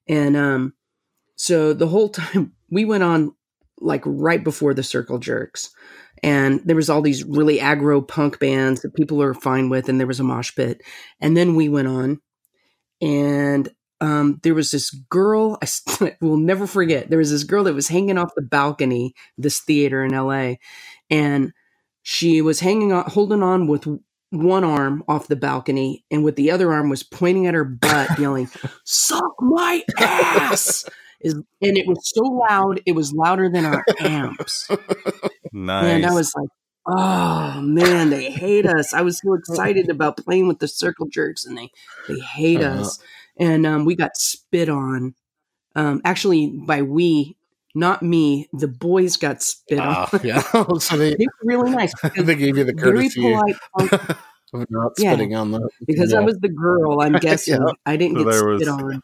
[0.08, 0.74] and um,
[1.36, 3.36] so the whole time we went on
[3.80, 5.70] like right before the Circle Jerks.
[6.24, 10.00] And there was all these really aggro punk bands that people were fine with, and
[10.00, 10.82] there was a mosh pit.
[11.20, 12.22] And then we went on,
[13.02, 13.70] and
[14.00, 17.10] um, there was this girl I will never forget.
[17.10, 20.56] There was this girl that was hanging off the balcony, this theater in LA,
[21.10, 21.52] and
[22.02, 23.86] she was hanging on, holding on with
[24.30, 28.18] one arm off the balcony, and with the other arm was pointing at her butt,
[28.18, 28.50] yelling,
[28.86, 30.86] "Suck my ass!"
[31.24, 34.70] Is and it was so loud, it was louder than our amps.
[35.52, 35.86] Nice.
[35.86, 36.50] And I was like,
[36.88, 38.94] oh man, they hate us.
[38.94, 41.70] I was so excited about playing with the circle jerks, and they
[42.08, 42.82] they hate uh-huh.
[42.82, 43.00] us
[43.38, 45.16] and um, we got spit on.
[45.76, 47.36] Um, actually, by we,
[47.74, 48.48] not me.
[48.54, 50.08] The boys got spit on.
[50.24, 50.42] Yeah,
[50.80, 51.94] so they, they were really nice.
[52.18, 53.22] they gave you the courtesy.
[53.22, 54.18] Very polite.
[54.70, 56.20] not spitting yeah, on them because yeah.
[56.20, 57.02] I was the girl.
[57.02, 57.74] I'm guessing yeah.
[57.86, 58.68] I didn't so get spit was...
[58.68, 59.02] on.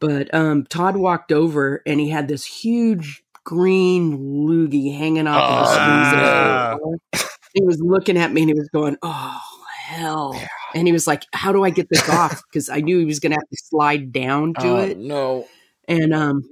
[0.00, 5.70] But um, Todd walked over and he had this huge green loogie hanging off oh,
[5.70, 6.98] of the.
[7.14, 7.28] Ah.
[7.54, 9.40] He was looking at me and he was going, "Oh
[9.78, 10.48] hell!" Yeah.
[10.74, 13.20] And he was like, "How do I get this off?" Because I knew he was
[13.20, 14.98] going to have to slide down to uh, it.
[14.98, 15.46] No.
[15.88, 16.42] And um,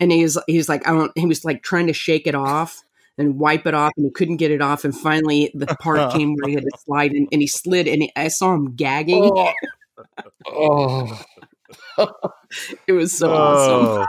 [0.00, 1.12] and he was he was like, I don't.
[1.14, 2.82] He was like trying to shake it off
[3.18, 4.84] and wipe it off, and he couldn't get it off.
[4.84, 8.02] And finally, the part came where he had to slide, and, and he slid, and
[8.02, 9.30] he, I saw him gagging.
[10.46, 11.22] Oh.
[11.98, 12.12] oh.
[12.86, 13.36] it was so oh.
[13.36, 14.06] awesome.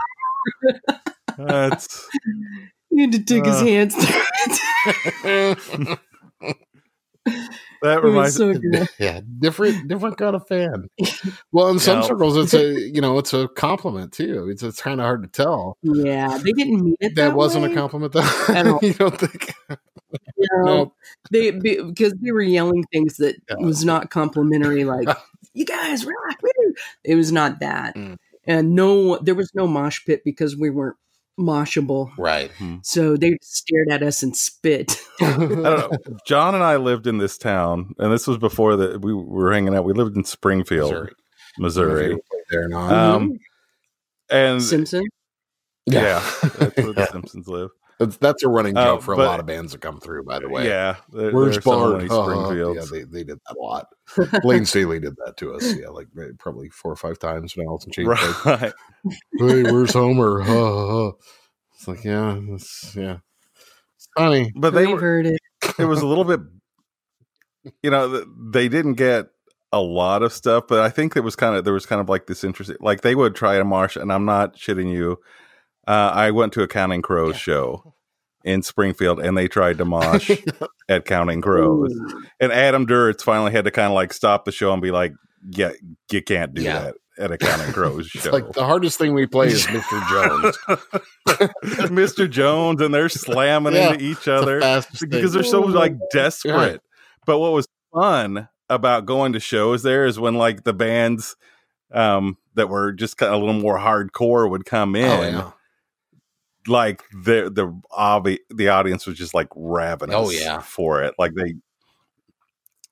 [1.38, 2.08] That's.
[2.90, 3.52] He had to take uh.
[3.52, 3.94] his hands
[7.82, 8.54] that reminds so
[8.98, 10.88] yeah different different kind of fan
[11.52, 15.00] well in some circles it's a you know it's a compliment too it's it's kind
[15.00, 17.72] of hard to tell yeah they didn't mean it that, that wasn't way.
[17.72, 19.54] a compliment though you don't think
[20.54, 20.94] no, no.
[21.30, 23.56] they because they were yelling things that yeah.
[23.58, 25.08] was not complimentary like
[25.54, 26.38] you guys rock
[27.04, 28.16] it was not that mm.
[28.48, 30.96] And no there was no mosh pit because we weren't
[31.38, 32.10] moshable.
[32.18, 32.50] Right.
[32.52, 32.78] Hmm.
[32.82, 35.00] So they stared at us and spit.
[35.20, 39.76] John and I lived in this town, and this was before that we were hanging
[39.76, 39.84] out.
[39.84, 40.90] We lived in Springfield,
[41.58, 42.14] Missouri.
[42.14, 42.16] Missouri.
[42.50, 43.14] There now.
[43.14, 43.38] Um,
[44.30, 45.04] and Simpson.
[45.86, 47.70] Yeah, yeah that's where the Simpsons live.
[47.98, 50.22] That's, that's a running joke uh, for a lot of bands that come through.
[50.22, 50.96] By the way, yeah.
[51.12, 52.08] There, Where's Bart?
[52.08, 53.88] Uh, yeah, they, they did that a lot.
[54.44, 55.74] Layne Staley did that to us.
[55.76, 56.06] Yeah, like
[56.38, 58.08] probably four or five times when Alice in Chains.
[58.08, 58.44] Right.
[58.44, 58.60] Like,
[59.38, 60.42] hey, where's Homer?
[61.74, 63.18] it's like yeah, it's, yeah.
[63.96, 65.40] It's funny, but they were, heard it.
[65.76, 66.40] It was a little bit.
[67.82, 69.26] You know, they didn't get
[69.72, 72.08] a lot of stuff, but I think it was kind of there was kind of
[72.08, 72.76] like this interesting.
[72.78, 75.18] Like they would try to marsh, and I'm not shitting you
[75.88, 77.38] uh, I went to a Counting Crows yeah.
[77.38, 77.94] show
[78.44, 80.30] in Springfield, and they tried to mosh
[80.88, 82.22] at Counting Crows, Ooh.
[82.38, 85.12] and Adam Duritz finally had to kind of like stop the show and be like,
[85.50, 85.72] "Yeah,
[86.12, 86.80] you can't do yeah.
[86.80, 90.08] that." At a Counting Crows show, like the hardest thing we play is Mr.
[90.08, 90.56] Jones,
[91.90, 92.30] Mr.
[92.30, 94.60] Jones, and they're slamming yeah, into each other
[95.00, 96.80] because they're so like desperate.
[97.26, 101.34] But what was fun about going to shows there is when like the bands
[101.90, 105.34] um, that were just kind of a little more hardcore would come oh, in.
[105.34, 105.50] Oh, yeah
[106.66, 111.32] like the the obvi- the audience was just like ravenous oh yeah for it like
[111.34, 111.54] they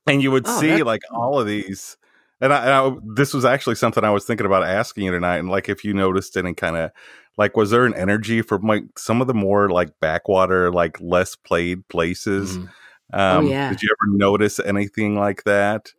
[0.06, 1.96] and you would oh, see like all of these
[2.40, 5.38] And, I, and I, this was actually something I was thinking about asking you tonight.
[5.38, 6.90] And like, if you noticed any kind of
[7.38, 11.34] like, was there an energy from like some of the more like backwater, like less
[11.34, 12.58] played places?
[12.58, 12.68] Mhm.
[13.12, 13.70] Um, Oh, yeah.
[13.70, 15.92] Did you ever notice anything like that?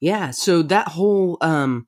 [0.00, 1.86] Yeah, so that whole um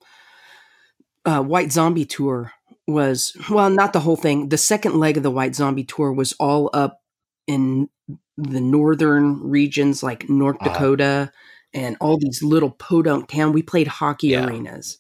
[1.24, 2.52] uh White Zombie tour
[2.88, 4.48] was well, not the whole thing.
[4.48, 7.02] The second leg of the White Zombie tour was all up
[7.46, 7.88] in
[8.36, 10.70] the northern regions like North Uh-huh.
[10.72, 11.32] Dakota
[11.74, 13.52] and all these little podunk town.
[13.52, 14.46] We played hockey Yeah.
[14.46, 14.98] arenas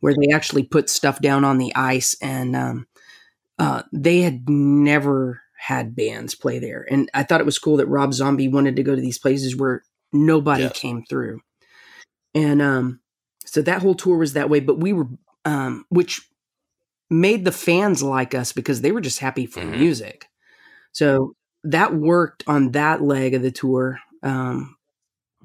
[0.00, 2.86] where they actually put stuff down on the ice and um
[3.58, 6.86] uh they had never had bands play there.
[6.90, 9.56] And I thought it was cool that Rob Zombie wanted to go to these places
[9.56, 11.40] where nobody came through
[12.36, 13.00] and um
[13.44, 15.08] so that whole tour was that way but we were
[15.44, 16.22] um which
[17.10, 19.78] made the fans like us because they were just happy for Mhm.
[19.78, 20.28] music
[20.92, 21.34] so
[21.64, 24.76] that worked on that leg of the tour um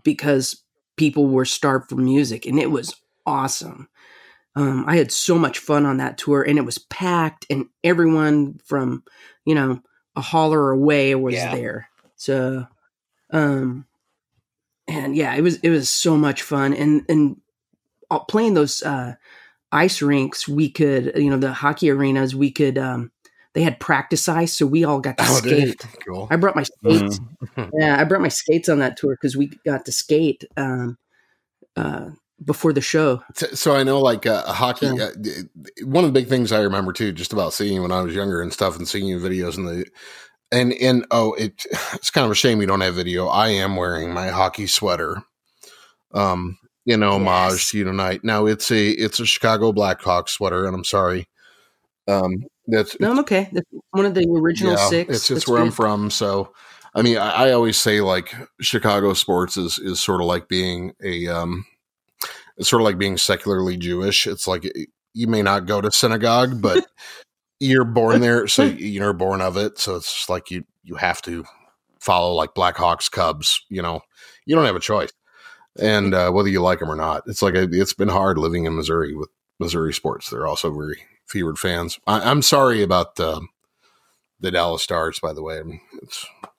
[0.03, 0.63] because
[0.97, 2.95] people were starved for music and it was
[3.25, 3.87] awesome
[4.55, 8.59] um i had so much fun on that tour and it was packed and everyone
[8.65, 9.03] from
[9.45, 9.81] you know
[10.15, 11.51] a holler away was Yeah.
[11.55, 12.65] there so
[13.31, 13.85] um
[14.87, 17.39] and yeah, it was it was so much fun, and and
[18.09, 19.13] uh, playing those uh,
[19.71, 23.11] ice rinks, we could you know the hockey arenas, we could um,
[23.53, 25.85] they had practice ice, so we all got to Oh, skate.
[26.07, 26.27] Cool.
[26.29, 27.19] I brought my skates.
[27.19, 27.69] Mhm.
[27.79, 30.97] Yeah, I brought my skates on that tour because we got to skate um,
[31.75, 32.09] uh,
[32.43, 33.21] before the show.
[33.35, 34.87] So, so I know, like uh, hockey.
[34.87, 35.09] Yeah.
[35.25, 38.13] Uh, one of the big things I remember too, just about seeing when I was
[38.15, 39.85] younger and stuff, and seeing your videos and the
[40.51, 43.27] and and oh, it it's kind of a shame you don't have video.
[43.27, 45.23] I am wearing my hockey sweater,
[46.13, 46.57] um,
[46.89, 47.71] in homage Yes.
[47.71, 48.23] to you tonight.
[48.23, 51.27] Now it's a it's a Chicago Blackhawks sweater, and I'm sorry.
[52.07, 53.49] Um, that's No, I'm okay.
[53.51, 55.15] That's one of the original six.
[55.15, 56.09] It's it's where I'm from.
[56.09, 56.53] So,
[56.95, 60.93] I mean, I, I always say like Chicago sports is is sort of like being
[61.03, 61.65] a um,
[62.57, 64.25] it's sort of like being secularly Jewish.
[64.25, 64.65] It's like
[65.13, 66.85] you may not go to synagogue, but
[67.59, 69.77] you're born there, so you're born of it.
[69.77, 71.45] So it's just like you you have to
[71.99, 73.63] follow like Blackhawks, Cubs.
[73.69, 74.01] You know,
[74.45, 75.11] you don't have a choice.
[75.77, 78.65] And uh, whether you like them or not, it's like a, it's been hard living
[78.65, 80.29] in Missouri with Missouri sports.
[80.29, 80.97] They're also very
[81.27, 81.99] fevered fans.
[82.07, 83.49] I, I'm sorry about um,
[84.39, 85.59] the Dallas Stars, by the way.
[85.59, 85.79] I, mean,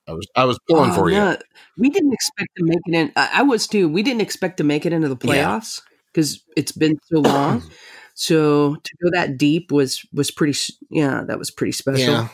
[0.08, 1.36] I was I was pulling Oh, for you.
[1.76, 3.12] We didn't expect to make it in.
[3.16, 3.88] I I was too.
[3.88, 5.82] We didn't expect to make it into the playoffs
[6.12, 7.62] because it's been so long.
[8.14, 10.58] so to go that deep was was pretty.
[10.88, 12.12] Yeah, that was pretty special.
[12.12, 12.28] Yeah,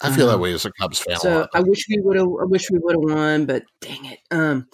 [0.00, 1.18] I feel that Um, way as a Cubs fan.
[1.18, 1.46] So.
[1.54, 2.26] I wish we would have.
[2.26, 4.18] I wish we would have won, but dang it.
[4.30, 4.68] Um,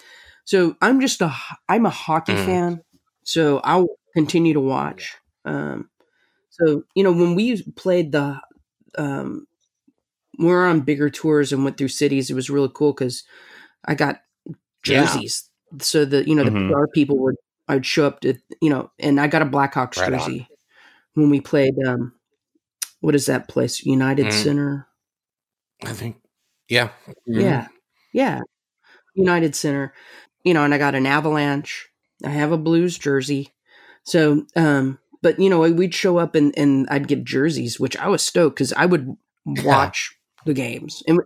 [0.44, 1.32] so I'm just a
[1.68, 2.44] I'm a hockey Mm.
[2.44, 2.80] fan,
[3.24, 5.16] so I'll continue to watch.
[5.44, 5.90] Um,
[6.50, 8.40] so you know when we played the,
[8.98, 9.46] um,
[10.38, 12.30] we we're on bigger tours and went through cities.
[12.30, 13.24] It was really cool because
[13.84, 14.22] I got
[14.86, 15.02] Yeah.
[15.02, 15.50] jerseys.
[15.80, 16.68] So the you know the Mhm.
[16.68, 17.36] PR people would.
[17.68, 20.18] I'd show up to you know, and I got a Blackhawks Right on.
[20.18, 20.48] jersey
[21.14, 21.74] when we played.
[21.86, 22.14] Um,
[23.00, 23.84] what is that place?
[23.86, 24.32] United Mm.
[24.32, 24.88] Center.
[25.84, 26.16] I think,
[26.68, 26.90] yeah,
[27.28, 27.40] Mhm.
[27.42, 27.68] Yeah.
[28.12, 28.40] Yeah.
[29.14, 29.94] United Center.
[30.44, 31.88] You know, and I got an avalanche.
[32.24, 33.52] I have a blues jersey.
[34.04, 38.08] So, um, but you know, we'd show up and, and I'd get jerseys, which I
[38.08, 39.16] was stoked because I would
[39.46, 40.16] watch
[40.46, 41.02] the games.
[41.06, 41.20] And,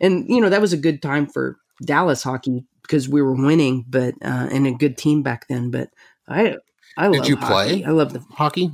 [0.00, 3.84] and, you know, that was a good time for Dallas hockey because we were winning,
[3.88, 5.70] but, uh, and a good team back then.
[5.70, 5.90] But
[6.28, 6.56] I,
[6.96, 7.82] I Did love you hockey.
[7.82, 7.84] play?
[7.84, 8.70] I love the hockey.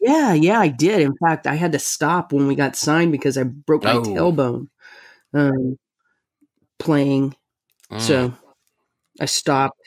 [0.00, 1.00] yeah, yeah, I did.
[1.00, 4.02] In fact, I had to stop when we got signed because I broke my Oh.
[4.02, 4.68] tailbone
[5.34, 5.78] um,
[6.78, 7.34] playing.
[7.90, 8.00] Mm.
[8.00, 8.34] So
[9.20, 9.78] I stopped.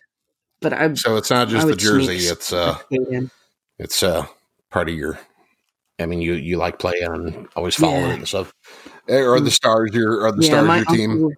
[0.62, 2.78] But I, so it's not just the jersey; it's uh,
[3.80, 4.26] it's uh,
[4.70, 5.18] part of your.
[6.00, 8.14] I mean, you you like playing and always following Yeah.
[8.14, 8.54] and stuff.
[9.08, 11.32] Eh, Are the stars your are the yeah, stars your team uncle-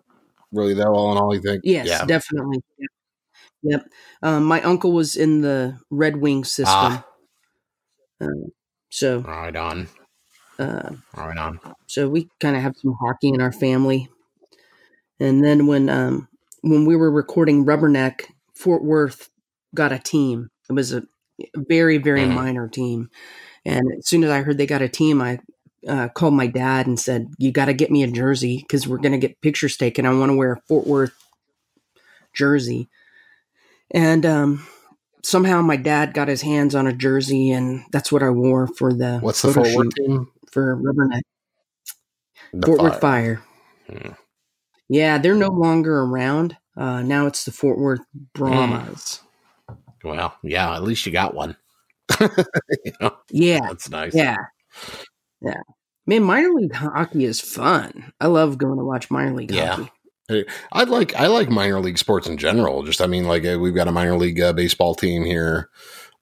[0.52, 1.34] really that all in all?
[1.36, 1.62] You think?
[1.64, 2.04] Yes, Yeah.
[2.06, 2.64] definitely.
[2.80, 2.90] Yep.
[3.64, 3.86] yep.
[4.24, 6.66] Um, my uncle was in the Red Wing system.
[6.68, 7.06] Ah.
[8.20, 8.46] Um,
[8.90, 9.88] so, Right on.
[10.60, 11.60] uh, Right on.
[11.88, 14.10] so we kind of have some hockey in our family.
[15.20, 16.28] And then when um,
[16.62, 19.30] when we were recording Rubberneck, Fort Worth
[19.76, 20.50] got a team.
[20.70, 21.04] It was a
[21.56, 22.36] very very Mhm.
[22.36, 23.10] minor team,
[23.66, 25.40] and as soon as I heard they got a team, I
[25.88, 29.00] uh, called my dad and said, "You got to get me a jersey because we're
[29.00, 30.06] going to get pictures taken.
[30.06, 31.14] I want to wear a Fort Worth
[32.34, 32.88] jersey."
[33.90, 34.68] And um,
[35.24, 38.94] somehow my dad got his hands on a jersey, and that's what I wore for
[38.94, 40.28] the What's the Fort Worth team?
[40.52, 41.22] for Rubberneck.
[42.54, 43.42] The Fort Worth Fire.
[43.90, 44.12] Hmm.
[44.92, 46.58] Yeah, they're no longer around.
[46.76, 48.02] Uh, now it's the Fort Worth
[48.34, 49.22] Brahmas.
[50.04, 51.56] Well, yeah, at least you got one.
[52.20, 54.14] you know, Yeah, that's nice.
[54.14, 54.36] yeah,
[55.42, 55.62] yeah.
[56.06, 58.12] Man, minor league hockey is fun.
[58.20, 59.76] I love going to watch minor league Yeah.
[60.30, 60.46] hockey.
[60.74, 62.84] I like I like minor league sports in general.
[62.84, 65.70] Just I mean, like uh, we've got a minor league uh, baseball team here.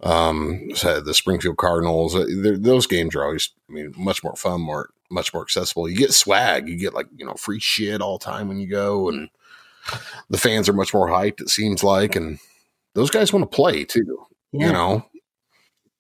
[0.02, 2.14] Um, so the Springfield Cardinals.
[2.16, 2.26] Uh,
[2.60, 5.90] those games are always, I mean, much more fun, more much more accessible.
[5.90, 6.68] You get swag.
[6.70, 9.30] You get like you know free shit all the time when you go, and
[10.30, 11.42] the fans are much more hyped.
[11.42, 12.40] It seems like, and
[12.96, 14.26] those guys want to play too.
[14.52, 14.68] Yeah.
[14.68, 15.06] You know.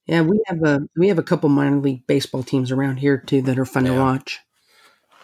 [0.08, 3.42] Yeah, we have a we have a couple minor league baseball teams around here too
[3.44, 3.94] that are fun Yeah.
[3.94, 4.40] to watch.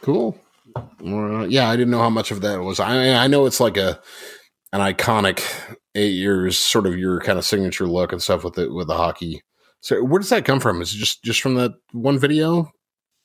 [0.02, 0.38] Cool.
[0.76, 2.80] Uh, yeah, I didn't know how much of that was.
[2.80, 4.00] I I know it's like a
[4.74, 5.42] an iconic
[5.96, 8.98] eight years sort of your kind of signature look and stuff with it with the
[8.98, 9.42] hockey.
[9.82, 10.82] So where does that come from?
[10.82, 12.72] Is it just just from that one video?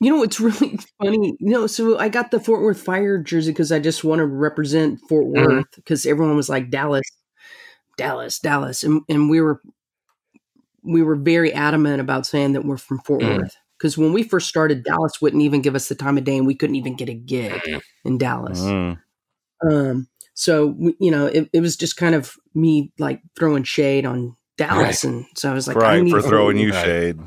[0.01, 1.37] You know, it's really funny.
[1.39, 4.25] You know, so I got the Fort Worth Fire jersey because I just want to
[4.25, 5.45] represent Fort Mhm.
[5.47, 7.05] Worth because everyone was like Dallas,
[7.97, 9.61] Dallas, Dallas, and and we were
[10.83, 13.37] we were very adamant about saying that we're from Fort Mhm.
[13.37, 16.37] Worth because when we first started, Dallas wouldn't even give us the time of day,
[16.37, 17.61] and we couldn't even get a gig
[18.03, 18.59] in Dallas.
[18.61, 18.99] Mm.
[19.69, 24.05] Um, so we, you know, it, it was just kind of me like throwing shade
[24.05, 27.19] on Dallas, and so I was like, I right need for throwing you shade.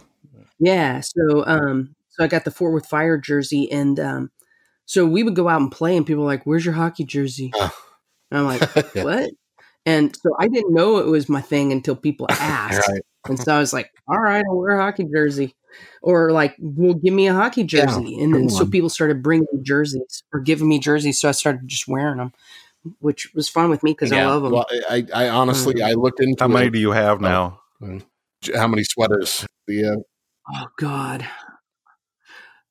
[0.59, 1.01] yeah.
[1.01, 4.31] So um so I got the Fort Worth Fire jersey and um
[4.87, 7.53] so we would go out and play and people were like, Where's your hockey jersey?
[7.59, 7.71] Uh.
[8.31, 8.61] And I'm like,
[8.95, 9.05] Yeah.
[9.05, 9.31] What?
[9.87, 12.89] And so I didn't know it was my thing until people asked.
[12.89, 13.01] Right.
[13.29, 15.55] And so I was like, All right, I'll wear a hockey jersey.
[16.03, 18.21] Or like, well, give me a hockey jersey.
[18.21, 18.71] and then come so on.
[18.71, 21.19] people started bringing me jerseys or giving me jerseys.
[21.19, 22.33] So I started just wearing them,
[23.01, 24.53] which was fun with me because I love them.
[24.53, 26.75] Well, I, I honestly I looked into How many it.
[26.75, 27.61] do you have now?
[28.55, 29.45] how many sweaters?
[29.67, 29.97] The uh,
[30.55, 31.27] Oh God.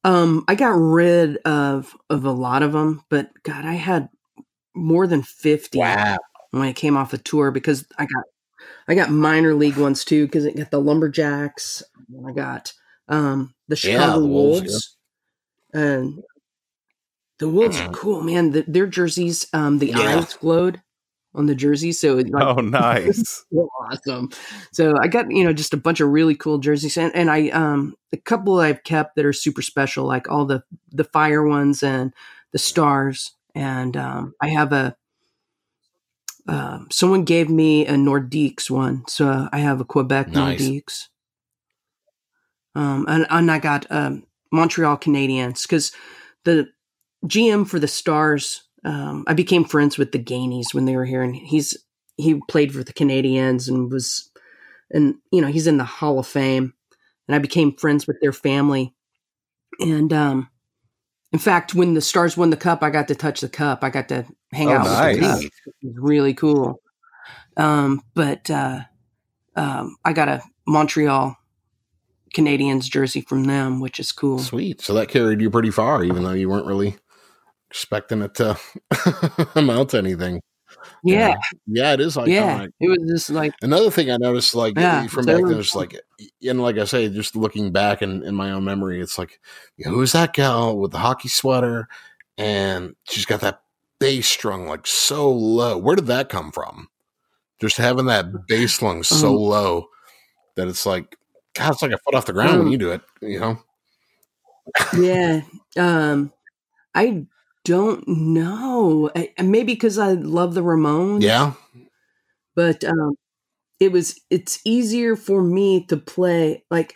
[0.03, 4.09] Um, I got rid of of a lot of them, but God, I had
[4.75, 6.17] more than fifty wow.
[6.51, 8.23] when I came off the tour because I got
[8.87, 11.83] I got minor league ones too because it got the Lumberjacks,
[12.13, 12.73] and I got
[13.07, 14.97] um the Yeah, Chicago the Wolves, Wolves,
[15.73, 16.23] and
[17.39, 18.51] the Wolves are cool, man.
[18.51, 20.17] The, their jerseys, um, the Yeah.
[20.17, 20.81] eyes glowed
[21.35, 23.45] on the jerseys, so it, like, Oh, nice.
[23.53, 24.29] so awesome.
[24.71, 27.49] So I got, you know, just a bunch of really cool jerseys and, and I
[27.49, 31.81] um a couple I've kept that are super special, like all the the fire ones
[31.83, 32.13] and
[32.51, 33.31] the stars.
[33.55, 34.95] And um I have a
[36.47, 39.03] um someone gave me a Nordiques one.
[39.07, 40.61] So I have a Quebec Nice.
[40.61, 41.07] Nordiques.
[42.75, 45.91] Um and, and I got um Montreal Canadiens because
[46.43, 46.67] the
[47.25, 51.21] GM for the Stars, um, I became friends with the Gaineys when they were here,
[51.21, 51.77] and he's
[52.17, 54.29] he played for the Canadiens and was,
[54.91, 56.73] and you know he's in the Hall of Fame,
[57.27, 58.93] and I became friends with their family,
[59.79, 60.49] and um,
[61.31, 63.83] in fact, when the Stars won the cup, I got to touch the cup.
[63.83, 65.43] I got to hang Oh, out with the nice.
[65.45, 66.79] It was really cool.
[67.57, 68.81] Um, but uh,
[69.55, 71.35] um, I got a Montreal
[72.35, 74.39] Canadiens jersey from them, which is cool.
[74.39, 74.81] Sweet.
[74.81, 76.97] So that carried you pretty far, even though you weren't really
[77.73, 78.55] expecting it to
[79.55, 80.39] amount to anything.
[81.03, 81.33] Yeah,
[81.65, 82.29] Yeah, it is iconic.
[82.29, 82.65] yeah.
[82.79, 85.99] It was just like Another thing I noticed, like Yeah, from back then, is like,
[86.47, 89.39] and like I say, just looking back in, in my own memory, it's like,
[89.83, 91.87] who's that gal with the hockey sweater,
[92.37, 93.61] and she's got that
[93.99, 95.77] bass strung like so low.
[95.77, 96.89] Where did that come from?
[97.59, 99.87] Just having that bass slung so Um, low
[100.55, 101.17] that it's like,
[101.55, 103.01] God, it's like a foot off the ground when Um, you do it.
[103.21, 103.59] You know?
[104.97, 105.41] yeah
[105.77, 106.31] um
[106.95, 107.25] i
[107.65, 111.53] don't know I, maybe because i love the ramones Yeah.
[112.55, 113.15] but um
[113.79, 116.95] it was it's easier for me to play like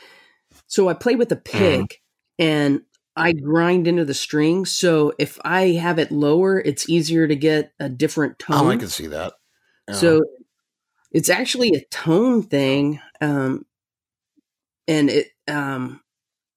[0.67, 2.01] so i play with a pick
[2.39, 2.81] and
[3.15, 7.71] i grind into the strings so if i have it lower it's easier to get
[7.79, 9.33] a different tone Oh, I can see that.
[9.87, 9.95] Yeah.
[9.95, 10.21] so
[11.11, 12.99] it's actually a tone thing.
[13.21, 13.65] Um,
[14.89, 16.01] and it, um,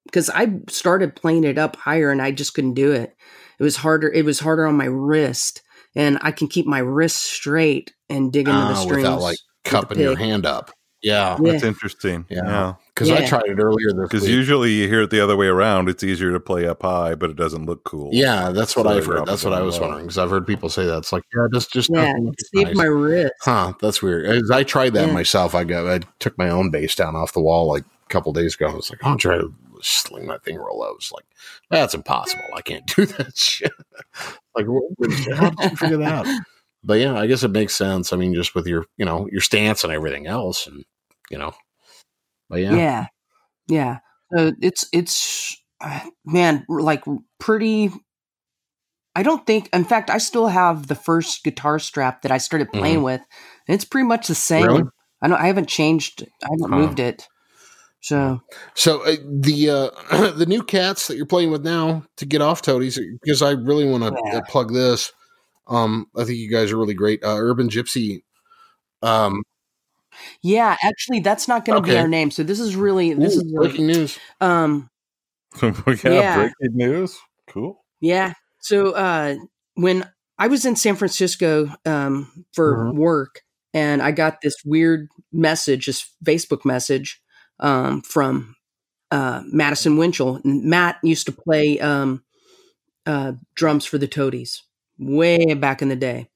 [0.05, 3.15] because I started playing it up higher and I just couldn't do it.
[3.61, 4.09] It was harder.
[4.11, 5.63] It was harder on my wrist,
[5.95, 9.03] and I can keep my wrist straight and dig into the Ah, strings.
[9.05, 10.71] without like cupping your hand up.
[11.03, 11.39] Yeah.
[11.41, 11.53] Yeah.
[11.53, 12.27] That's interesting.
[12.29, 12.43] Yeah.
[12.45, 12.75] Yeah.
[12.89, 15.89] Because I tried it earlier this Because usually you hear it the other way around.
[15.89, 18.11] It's easier to play up high, but it doesn't look cool.
[18.13, 19.25] Yeah, that's what So I've heard.
[19.27, 19.87] That's what I was low.
[19.87, 20.99] wondering because I've heard people say that.
[20.99, 22.29] It's like, yeah, just just yeah, nothing.
[22.29, 22.77] it It's saved nice.
[22.77, 23.33] my wrist.
[23.41, 24.27] Huh, that's weird.
[24.27, 25.15] As I tried that Yeah.
[25.15, 25.55] myself.
[25.55, 28.55] I got I took my own bass down off the wall like a couple days
[28.55, 28.69] ago.
[28.69, 30.93] I was like, I'll try to sling my thing real low.
[30.97, 31.25] It's like
[31.71, 32.45] that's impossible.
[32.55, 33.73] I can't do that shit.
[34.55, 34.85] like, what-
[35.37, 36.27] how did you figure that out?
[36.83, 38.11] But yeah, I guess it makes sense.
[38.11, 40.83] I mean, just with your you know your stance and everything else, and
[41.31, 41.53] you know,
[42.49, 43.07] but yeah, Yeah,
[43.69, 43.99] yeah.
[44.35, 47.05] So it's it's uh, man, like
[47.39, 47.91] pretty.
[49.15, 49.69] I don't think.
[49.75, 53.21] In fact, I still have the first guitar strap that I started playing with.
[53.69, 54.65] And it's pretty much the same.
[54.67, 54.85] Really?
[55.21, 55.39] I don't.
[55.39, 56.23] I haven't changed.
[56.43, 56.79] I haven't Huh.
[56.79, 57.29] moved it.
[58.01, 58.41] So
[58.75, 59.71] So uh, the
[60.11, 63.53] uh, the new cats that you're playing with now to get off toadies because I
[63.53, 64.41] really want to Yeah.
[64.49, 65.13] plug this.
[65.67, 67.23] Um, I think you guys are really great.
[67.25, 68.23] Uh, Urban Gypsy.
[69.03, 69.43] Um,
[70.43, 72.31] Yeah, actually, that's not going to be our name.
[72.31, 74.19] So this is really this ooh, is like, breaking news.
[74.41, 74.91] um
[75.63, 75.71] yeah,
[76.05, 76.35] Yeah.
[76.35, 77.19] breaking news.
[77.49, 77.85] Cool.
[78.01, 78.33] yeah.
[78.61, 79.37] So uh
[79.75, 82.95] when I was in San Francisco um for Mhm.
[82.95, 83.43] work
[83.75, 87.21] and I got this weird message, this Facebook message
[87.61, 88.57] um from
[89.11, 90.41] uh Madison Winchell.
[90.45, 92.23] Matt used to play um
[93.07, 94.63] uh drums for the Toadies
[94.99, 96.29] way back in the day.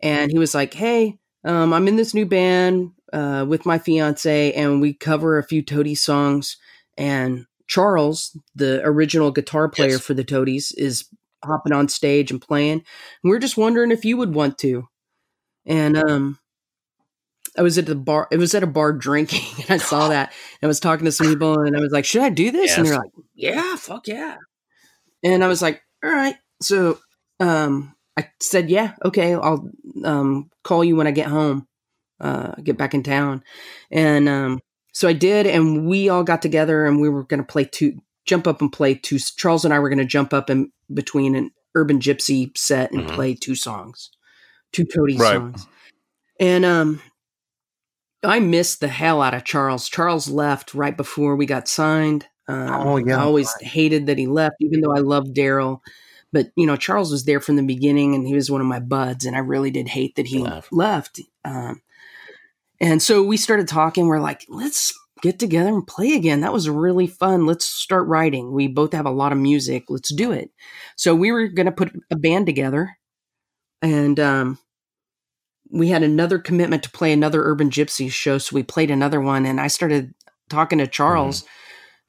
[0.00, 4.52] And he was like, "Hey, um, I'm in this new band uh, with my fiance,
[4.52, 6.56] and we cover a few Toadies songs.
[6.98, 10.00] And Charles, the original guitar player Yes.
[10.00, 11.06] for the Toadies, is
[11.44, 12.84] hopping on stage and playing.
[13.22, 14.88] And we're just wondering if you would want to."
[15.66, 16.38] And um,
[17.56, 18.28] I was at the bar.
[18.30, 20.30] It was at a bar drinking, and I saw that.
[20.30, 22.76] And I was talking to some people, and I was like, "Should I do this?"
[22.76, 24.36] And they're like, "Yeah, fuck yeah."
[25.22, 26.98] And I was like, "All right." So
[27.40, 29.68] um, I said, "Yeah, okay, I'll
[30.04, 31.66] um, call you when I get home,
[32.20, 33.42] uh, get back in town."
[33.90, 34.60] And um,
[34.92, 38.00] so I did, and we all got together, and we were going to play two,
[38.24, 39.18] jump up and play two.
[39.18, 43.04] Charles and I were going to jump up in between an urban gypsy set and
[43.04, 43.14] Mhm.
[43.14, 44.10] play two songs,
[44.72, 45.38] two Toady Right.
[45.38, 45.66] songs.
[46.38, 47.00] And um,
[48.24, 49.88] I missed the hell out of Charles.
[49.88, 52.26] Charles left right before we got signed.
[52.48, 53.68] Um, Oh, yeah, I always right.
[53.70, 55.82] hated that he left, even though I loved Darrel.
[56.32, 58.80] But you know, Charles was there from the beginning, and he was one of my
[58.80, 60.72] buds, and I really did hate that he Left.
[60.72, 61.20] left.
[61.44, 61.82] Um,
[62.80, 64.06] and so we started talking.
[64.06, 64.92] We're like, let's
[65.22, 66.40] get together and play again.
[66.40, 67.46] That was really fun.
[67.46, 68.52] Let's start writing.
[68.52, 69.84] We both have a lot of music.
[69.88, 70.50] Let's do it.
[70.96, 72.96] So we were going to put a band together,
[73.82, 74.58] and um,
[75.72, 78.38] we had another commitment to play another Urban Gypsy show.
[78.38, 80.14] So we played another one, and I started
[80.50, 81.44] talking to Charles,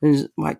[0.01, 0.59] and he's like,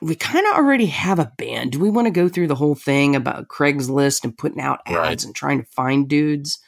[0.00, 1.72] we kind of already have a band.
[1.72, 4.96] Do we want to go through the whole thing about Craigslist and putting out ads
[4.96, 5.24] Right.
[5.24, 6.58] and trying to find dudes?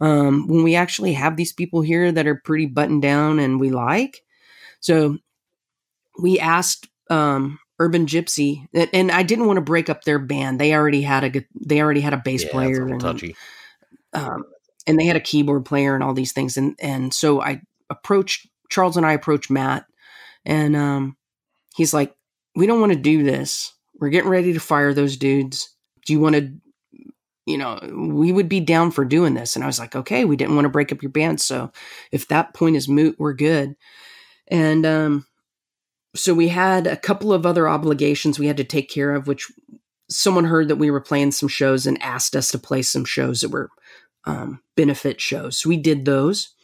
[0.00, 3.70] Um, when we actually have these people here that are pretty buttoned down and we
[3.70, 4.22] like.
[4.80, 5.18] So
[6.20, 10.58] we asked um, Urban Gypsy, and- and I didn't want to break up their band.
[10.60, 13.36] They already had a they already had a bass Yeah, a player little and touchy.
[14.14, 14.44] Um,
[14.86, 16.56] and they had a keyboard player and all these things.
[16.56, 17.60] And and so i
[17.90, 19.84] approached charles and i approached matt
[20.44, 21.16] and um,
[21.76, 22.14] he's like
[22.54, 23.72] we don't want to do this.
[23.98, 25.74] We're getting ready to fire those dudes.
[26.06, 26.52] Do you want to
[27.44, 29.56] you know we would be down for doing this.
[29.56, 31.72] And i was like okay we didn't want to break up your band so
[32.12, 33.74] if that point is moot we're good.
[34.48, 35.26] And um,
[36.14, 39.50] so we had a couple of other obligations we had to take care of which
[40.08, 43.40] someone heard that we were playing some shows and asked us to play some shows
[43.40, 43.70] that were
[44.24, 45.58] um, benefit shows.
[45.58, 46.54] So we did those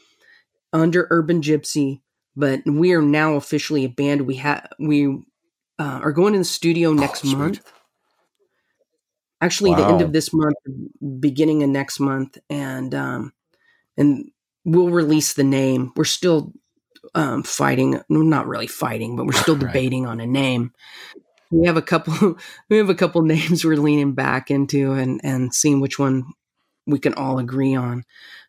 [0.72, 2.00] under Urban Gypsy,
[2.36, 4.22] but we are now officially a band.
[4.22, 5.06] We have we
[5.78, 7.36] uh, are going in the studio next sweet.
[7.36, 7.72] month.
[9.40, 10.56] Actually, the end of this month,
[11.20, 13.32] beginning of next month, and um,
[13.96, 14.30] and
[14.64, 15.92] we'll release the name.
[15.94, 16.52] We're still
[17.14, 19.66] um, fighting, no, not really fighting, but we're still Right.
[19.66, 20.72] debating on a name.
[21.50, 22.36] We have a couple.
[22.68, 26.24] We have a couple names we're leaning back into, and and seeing which one
[26.88, 28.04] we can all agree on.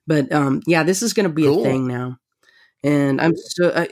[0.08, 1.62] But um, yeah, this is going to be Cool.
[1.62, 2.18] a thing now,
[2.84, 3.90] and I'm so I,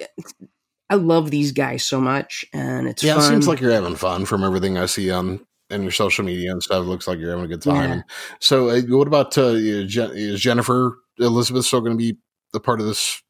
[0.90, 3.24] I love these guys so much, and it's Yeah, fun.
[3.24, 6.52] it seems like you're having fun from everything I see on and your social media
[6.52, 6.84] and stuff.
[6.84, 7.90] It looks like you're having a good time.
[7.92, 8.02] Yeah.
[8.40, 12.18] So, uh, what about uh, is Jennifer Elizabeth still going to be
[12.56, 13.22] a part of this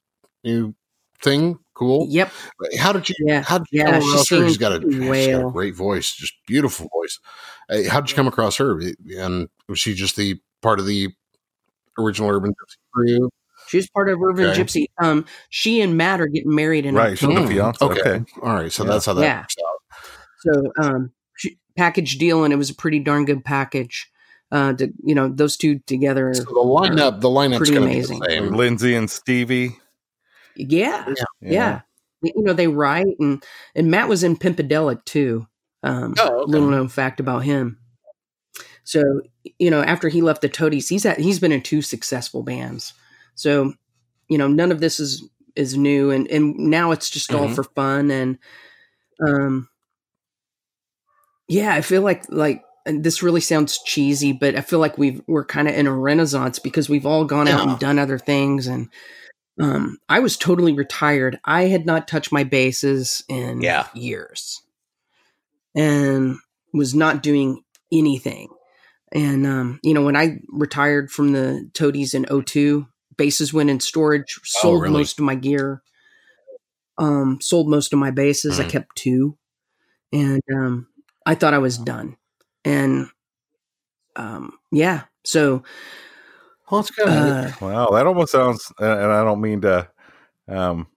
[0.43, 0.75] new
[1.21, 1.57] thing?
[1.73, 2.07] Cool.
[2.09, 2.31] yep,
[2.79, 3.15] How did you?
[3.19, 3.41] Yeah.
[3.41, 4.47] How did you Yeah, come she's across her?
[4.47, 7.19] She's got a she's got a great voice, just beautiful voice.
[7.69, 8.79] How did you come across her?
[9.17, 11.09] And was she just the part of the
[11.99, 13.29] original Urban Gypsy crew?
[13.67, 14.61] she's part of Urban Okay.
[14.63, 14.85] Gypsy.
[15.01, 17.83] Um, she and Matt are getting married in Right, she's the fiance.
[17.83, 18.23] Okay.
[18.41, 18.71] All right.
[18.71, 18.91] So Yeah.
[18.91, 19.39] that's how that Yeah.
[19.41, 20.03] works out.
[20.39, 24.09] So um, she, package deal, and it was a pretty darn good package.
[24.49, 26.33] Uh, to, you know, those two together.
[26.33, 28.19] So the lineup, the lineup's pretty going be amazing.
[28.19, 28.53] the same.
[28.53, 29.75] Lindsay and Stevie.
[30.55, 31.05] yeah,
[31.41, 31.81] yeah,
[32.21, 33.43] You know, they write, and
[33.75, 35.45] and Matt was in Pimpadelic too.
[35.83, 36.51] Um, Oh, okay.
[36.51, 37.77] little known fact about him.
[38.83, 39.21] So
[39.59, 42.93] you know, after he left the Toadies, he's at, he's been in two successful bands.
[43.35, 43.73] So
[44.29, 45.23] you know, none of this is
[45.55, 47.55] is new, and and now it's just all Mhm.
[47.55, 48.37] for fun and
[49.25, 49.67] um,
[51.47, 55.21] yeah, I feel like like and this really sounds cheesy, but I feel like we've
[55.27, 58.67] we're kind of in a renaissance because we've all gone out and done other things
[58.67, 58.89] and.
[59.59, 61.39] Um, I was totally retired.
[61.43, 63.87] I had not touched my basses in Yeah.
[63.95, 64.61] years
[65.77, 66.37] and
[66.73, 68.49] was not doing anything.
[69.13, 73.79] And, um, you know, when I retired from the Toadies in 02, basses went in
[73.79, 74.93] storage, sold really?
[74.93, 75.81] most of my gear,
[76.97, 78.59] um, sold most of my basses.
[78.59, 78.69] I Mhm.
[78.69, 79.37] kept two.
[80.11, 80.87] And um,
[81.25, 82.17] I thought I was done.
[82.65, 83.07] And
[84.15, 85.63] um, yeah, so
[86.69, 89.89] Well, uh, Wow, that almost sounds, and I don't mean to
[90.47, 90.87] um,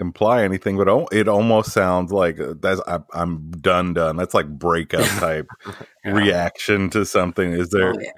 [0.00, 4.16] imply anything, but al- it almost sounds like uh, that's I, I'm done, done.
[4.16, 6.12] That's like breakup type Yeah.
[6.12, 7.52] reaction to something.
[7.52, 8.10] Is there, oh, yeah.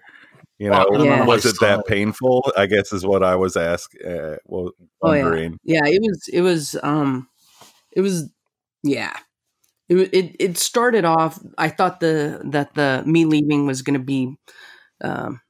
[0.59, 1.25] you know, Well, Yeah.
[1.25, 2.53] was it that painful?
[2.57, 4.07] I guess is what I was asking.
[4.07, 4.73] Uh, well,
[5.03, 5.49] Oh, yeah.
[5.65, 7.29] yeah, it was it was um
[7.93, 8.31] it was
[8.83, 9.17] yeah.
[9.89, 13.99] It, wa- it it started off I thought the that the me leaving was going
[13.99, 14.37] to be
[15.03, 15.41] um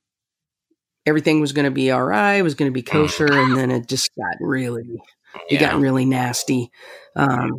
[1.06, 3.70] everything was going to be all right, it was going to be kosher and then
[3.70, 4.84] it just got really
[5.48, 5.72] it Yeah.
[5.72, 6.70] got really nasty.
[7.16, 7.52] Um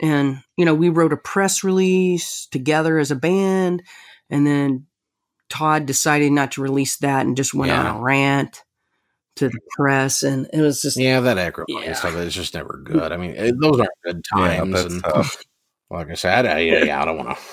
[0.00, 3.82] and you know, we wrote a press release together as a band
[4.30, 4.86] and then
[5.48, 8.62] Todd decided not to release that and just went on a rant
[9.36, 11.92] to the press and it was just Yeah, that acrimony Yeah.
[11.94, 13.12] stuff is just never good.
[13.12, 14.72] I mean, it, those aren't good times.
[14.72, 15.36] that's and tough.
[15.90, 17.44] like I said, I, yeah, yeah, I don't want to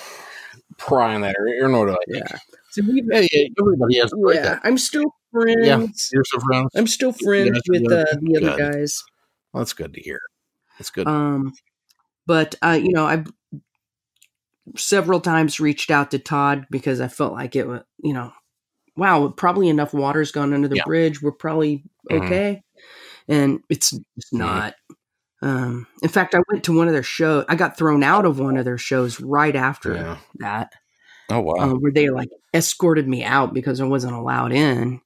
[0.78, 1.98] pry on that or, or nor do I.
[2.08, 2.38] yeah.
[2.72, 4.62] So we've Yeah, yeah, everybody has a right yeah, there.
[4.64, 5.60] I'm still friends.
[5.66, 5.78] Yeah.
[6.12, 6.70] Here's some friends.
[6.76, 8.74] I'm still friends Yes, with uh, the other good.
[8.74, 9.04] guys.
[9.54, 10.20] Well, that's good to hear.
[10.78, 11.08] That's good.
[11.08, 11.54] Um,
[12.26, 13.28] but uh, you know, I've
[14.76, 18.32] several times reached out to Todd because I felt like it was, you know,
[18.96, 20.84] wow, probably enough water's gone under the Yeah.
[20.86, 21.22] bridge.
[21.22, 22.26] We're probably Mhm.
[22.26, 22.64] okay,
[23.28, 24.40] and it's it's Mhm.
[24.40, 24.76] not.
[25.42, 27.44] Um, in fact, I went to one of their shows.
[27.50, 30.18] I got thrown out of one of their shows right after yeah.
[30.40, 30.74] that.
[31.30, 31.54] Oh wow.
[31.56, 35.02] uh, where they like escorted me out because I wasn't allowed in.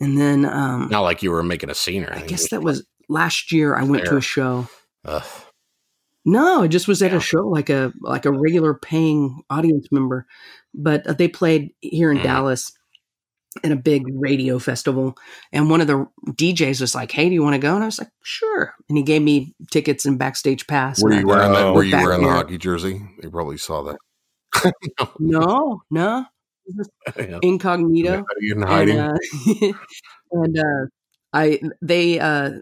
[0.00, 2.24] And then um, Not like you were making a scene or anything.
[2.24, 3.74] I guess that was last year.
[3.76, 4.68] I went to a show.
[5.04, 5.24] Ugh.
[6.24, 7.16] No, I just was at Yeah.
[7.18, 10.26] a show like a like a regular paying audience member,
[10.72, 12.22] but uh, they played here in Mhm.
[12.22, 12.72] Dallas
[13.64, 15.16] at a big radio festival,
[15.52, 17.86] and one of the DJs was like, "Hey, do you want to go?" And I
[17.86, 21.02] was like, "Sure." And he gave me tickets and backstage pass.
[21.02, 21.74] Were you wearing that?
[21.74, 23.02] Were you wearing the hockey jersey?
[23.20, 23.96] They probably saw that.
[25.18, 26.24] No, no,
[27.18, 27.38] yeah.
[27.42, 28.24] incognito.
[28.40, 28.98] In hiding.
[28.98, 29.72] And, uh,
[30.32, 30.86] and uh,
[31.32, 32.52] I they uh,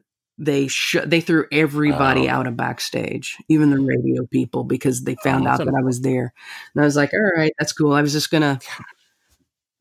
[0.42, 2.32] they sh- they threw everybody Oh.
[2.32, 6.00] out of backstage, even the radio people, because they found Oh, out that I was
[6.00, 6.32] there.
[6.74, 8.58] And I was like, "All right, that's cool." I was just gonna,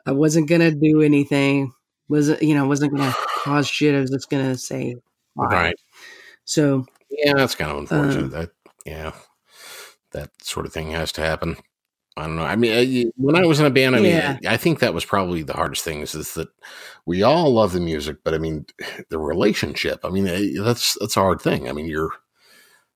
[0.05, 1.73] I wasn't gonna do anything.
[2.09, 3.95] wasn't you know wasn't gonna cause shit.
[3.95, 4.95] I was just gonna say
[5.35, 5.45] bye.
[5.45, 5.75] right.
[6.45, 8.23] So Yeah, that's kind of unfortunate.
[8.25, 8.49] Um, that
[8.85, 9.11] yeah,
[10.11, 11.55] that sort of thing has to happen.
[12.19, 12.43] I don't know.
[12.43, 14.37] I mean, I, when I was in a band, I mean, Yeah.
[14.47, 16.49] I, think that was probably the hardest thing is, is that
[17.05, 18.65] we all love the music, but I mean,
[19.09, 19.99] the relationship.
[20.03, 21.69] I mean, eh, that's that's a hard thing.
[21.69, 22.11] I mean, you're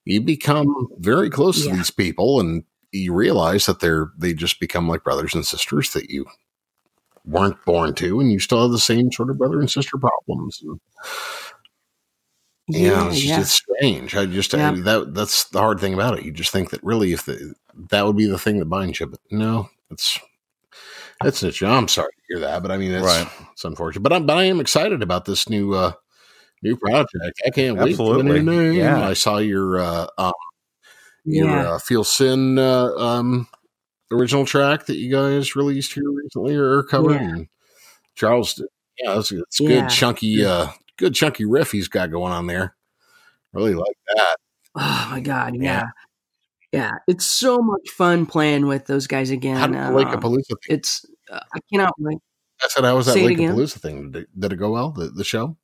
[0.06, 0.68] you become
[1.00, 5.34] very close to these people, and you realize that they're they just become like brothers
[5.34, 6.26] and sisters that you
[7.26, 10.62] weren't born to, and you still have the same sort of brother and sister problems.
[10.62, 10.80] And,
[12.68, 14.16] yeah, yeah, it's, just, it's strange.
[14.16, 14.72] I just Yeah.
[14.72, 16.26] I, that that's the hard thing about it.
[16.26, 17.54] You just think that really, if the,
[17.90, 20.20] that would be the thing that binds you, but no, it's
[21.24, 21.78] it's not.
[21.78, 23.28] I'm sorry to hear that, but I mean, it's Right.
[23.52, 24.02] it's unfortunate.
[24.02, 25.92] But I'm but I am excited about this new uh
[26.62, 27.42] new project.
[27.46, 28.78] I can't wait for the Absolutely.
[28.78, 29.08] Yeah.
[29.08, 30.34] I saw your uh um,
[31.26, 31.70] your yeah.
[31.74, 33.48] uh, Feel Sin uh, um
[34.12, 37.14] original track that you guys released here recently or covered.
[37.14, 37.30] Yeah.
[37.36, 37.48] And
[38.16, 38.62] Charles,
[39.02, 39.82] yeah, it's, it's Yeah.
[39.82, 40.68] good chunky uh
[40.98, 42.76] good chunky riff he's got going on there.
[43.54, 44.36] Really like that.
[44.76, 45.62] Oh my god, Yeah.
[45.62, 45.86] yeah.
[46.74, 49.58] Yeah, it's so much fun playing with those guys again.
[49.58, 50.58] How did the Lake Palooza thing?
[50.70, 52.18] it's uh, I cannot wait.
[52.64, 53.38] I said, how was that Lake.
[53.38, 54.10] Palooza thing?
[54.10, 54.90] Did it, did it go well?
[54.90, 55.56] The, the show?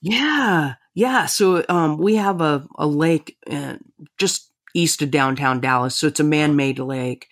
[0.00, 1.26] Yeah, yeah.
[1.26, 3.74] So um, we have a a lake uh,
[4.18, 5.96] just east of downtown Dallas.
[5.96, 7.26] So it's a man made lake,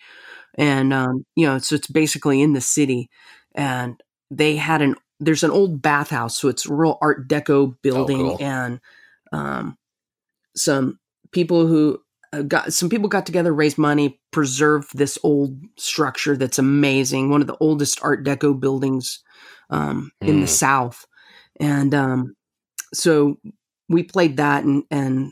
[0.55, 3.09] and um, you know, so it's basically in the city.
[3.53, 8.17] And they had an there's an old bathhouse, so it's a real Art Deco building,
[8.17, 8.37] cool.
[8.39, 8.79] and
[9.31, 9.77] um,
[10.55, 10.99] some
[11.31, 11.99] people who
[12.33, 17.41] uh, got some people got together, raised money, preserved this old structure that's amazing, one
[17.41, 19.23] of the oldest Art Deco buildings
[19.69, 20.49] um, in the Mm.
[20.49, 21.05] South,
[21.59, 22.35] and um,
[22.93, 23.37] so
[23.89, 25.31] we played that, and and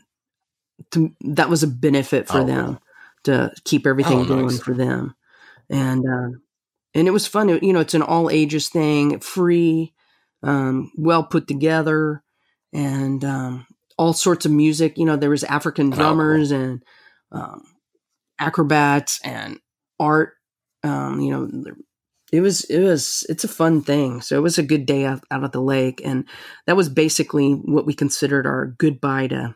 [0.92, 2.78] to, that was a benefit for Oh, them
[3.24, 4.60] to keep everything Oh, going nice.
[4.60, 5.14] for them,
[5.70, 6.42] and um,
[6.94, 7.48] and it was fun.
[7.50, 9.92] It- you know, it's an all ages thing, free,
[10.42, 12.22] um, well put together,
[12.72, 13.66] and um,
[13.98, 14.98] all sorts of music.
[14.98, 16.82] You know, there was African Oh, drummers and
[17.32, 17.62] um,
[18.38, 19.58] acrobats and
[19.98, 20.32] art.
[20.82, 21.74] Um, you know,
[22.32, 24.20] it was it was it's a fun thing.
[24.20, 26.24] So it was a good day out, out at the lake, and
[26.66, 29.54] that was basically what we considered our goodbye to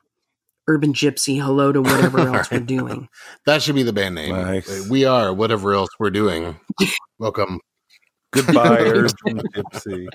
[0.68, 1.40] urban gypsy.
[1.42, 3.08] Hello to whatever else we're doing.
[3.46, 4.30] That should be the band name.
[4.34, 4.88] Nice.
[4.88, 6.58] We are whatever else we're doing.
[7.18, 7.58] Welcome.
[8.32, 10.06] Goodbye, urban gypsy.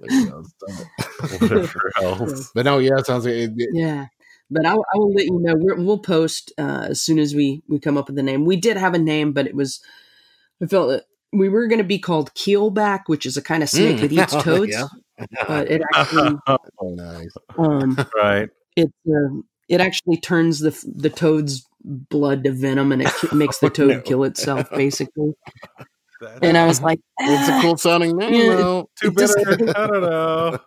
[0.00, 0.40] There you go.
[0.42, 1.40] It's done.
[1.40, 2.50] Whatever else.
[2.54, 4.06] But no, yeah, it sounds like it, it- Yeah.
[4.48, 5.54] But I, I will let you know.
[5.56, 8.44] We're, we'll post uh, as soon as we we come up with the name.
[8.44, 9.80] We did have a name, but it was
[10.62, 13.68] I felt that we were going to be called keelback, which is a kind of
[13.68, 14.00] snake Mm.
[14.02, 14.86] that eats toads, Yeah.
[15.48, 16.58] but it actually Oh,
[16.94, 17.34] nice.
[17.58, 18.48] um, right.
[18.76, 23.66] It uh, it actually turns the the toad's blood to venom and it makes the
[23.66, 24.00] Oh, toad no.
[24.02, 25.32] kill itself basically.
[26.20, 29.50] That's And I was like, It's a "Ah." cool sounding name, too bitter.
[29.76, 30.58] I don't know.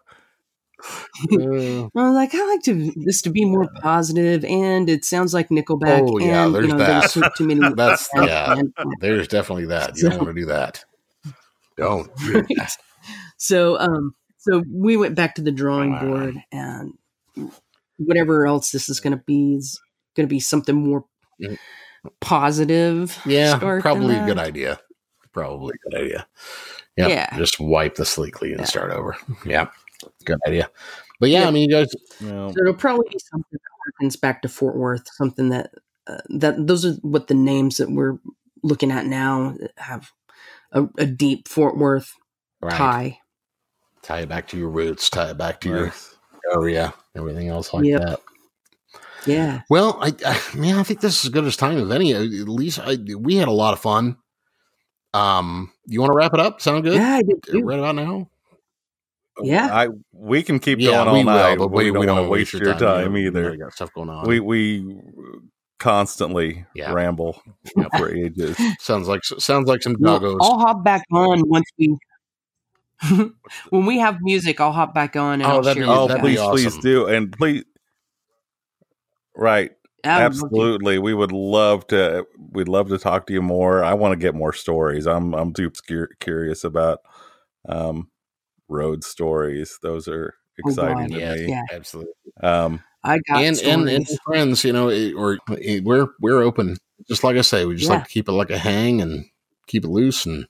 [1.31, 5.49] I was like, I like to this to be more positive, and it sounds like
[5.49, 6.03] Nickelback.
[6.07, 7.11] Oh, yeah, and, there's you know, that.
[7.13, 7.73] there's too, many.
[7.75, 8.45] That's yeah.
[8.45, 8.73] planned.
[9.01, 9.97] There's definitely that.
[9.97, 10.85] You don't want to do that.
[11.77, 12.15] Don't.
[12.17, 12.41] do.
[12.41, 12.71] Right.
[13.37, 16.01] So, um, so we went back to the drawing Wow.
[16.05, 16.93] board, and
[17.99, 19.79] whatever else this is going to be is
[20.15, 21.05] going to be something more
[21.41, 21.57] Mm.
[22.21, 23.17] positive.
[23.25, 24.79] Yeah, probably a good idea.
[25.33, 26.27] Probably a good idea.
[26.97, 27.37] Yeah, Yeah.
[27.37, 28.65] just wipe the slate clean and Yeah.
[28.65, 29.15] start over.
[29.45, 29.67] Yeah,
[30.25, 30.69] good idea.
[31.19, 31.47] But yeah, Yeah.
[31.47, 31.91] I mean, you guys.
[32.19, 32.51] No.
[32.51, 35.71] So it'll probably be something that harkens back to Fort Worth, something that
[36.07, 38.17] uh, that those are what the names that we're
[38.63, 40.11] looking at now have
[40.71, 42.13] a, a deep Fort Worth
[42.61, 42.73] Right.
[42.73, 43.19] tie.
[44.01, 45.09] Tie it back to your roots.
[45.09, 46.15] Tie it back to your Nice.
[46.53, 46.93] Area.
[47.15, 48.01] Everything else like Yep.
[48.01, 48.19] that.
[49.25, 52.13] Yeah, Well, I, I man, I think this is as good as time as any.
[52.13, 54.17] At least I, we had a lot of fun.
[55.13, 56.61] Um, you want to wrap it up?
[56.61, 56.93] Sound good?
[56.95, 57.61] yeah, I did too.
[57.61, 58.29] Right about now.
[59.41, 59.67] Yeah.
[59.71, 62.29] I we can keep Yeah, going all we night, but we, we don't, want to
[62.29, 63.57] waste your time, We- we either.
[63.57, 64.25] got stuff going on.
[64.27, 64.97] We we
[65.79, 66.91] constantly Yeah.
[66.93, 67.41] ramble
[67.75, 67.87] Yep.
[67.97, 68.57] for ages.
[68.79, 70.37] sounds like sounds like some Well, doggos.
[70.41, 71.97] I'll hop back on once we.
[73.69, 76.21] when we have music, I'll hop back on and Oh, I'll that'd be- oh, that'd
[76.21, 76.49] please, guys.
[76.51, 77.63] please do, and please,
[79.35, 79.71] right,
[80.03, 80.45] I would love to.
[80.45, 82.25] absolutely, we would love to.
[82.51, 83.83] We'd love to talk to you more.
[83.83, 85.05] I want to get more stories.
[85.07, 85.71] I'm I'm too
[86.19, 86.99] curious about
[87.67, 88.09] um,
[88.67, 89.79] road stories.
[89.81, 90.35] Those are
[90.65, 91.11] Oh, exciting God.
[91.11, 91.47] to yeah, me.
[91.49, 91.61] Yeah.
[91.71, 92.11] absolutely.
[92.43, 95.37] Um, I got And, and and friends, you know, or
[95.83, 96.75] we're we're open.
[97.07, 97.95] Just like I say, we just Yeah.
[97.95, 99.23] like to keep it like a hang and
[99.67, 100.45] keep it loose and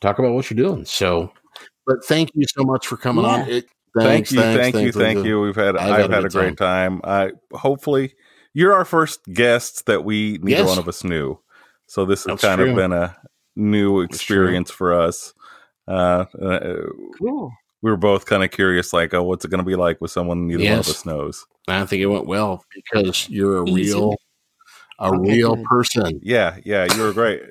[0.00, 0.86] talk about what you're doing.
[0.86, 1.32] So,
[1.90, 3.40] but thank you so much for coming on.
[3.40, 3.54] Yeah.
[3.56, 3.64] It,
[3.98, 5.40] thank you, thanks, thank you, thank you.
[5.40, 7.00] We've had I've I've, had a had a great time.
[7.02, 8.14] I hopefully
[8.54, 10.68] you're our first guest that we neither Yes.
[10.68, 11.38] one of us knew.
[11.86, 12.70] So this has That's kind true.
[12.70, 13.16] of been a
[13.56, 15.34] new experience for us.
[15.88, 16.76] Uh, uh,
[17.18, 17.50] cool.
[17.82, 20.12] we were both kind of curious, like, oh, what's it going to be like with
[20.12, 21.44] someone neither one of us knows?
[21.66, 23.92] I think it went well because you're a Easy.
[23.94, 24.14] real,
[25.00, 26.20] a Okay, real person.
[26.22, 27.42] Yeah, yeah, you were great.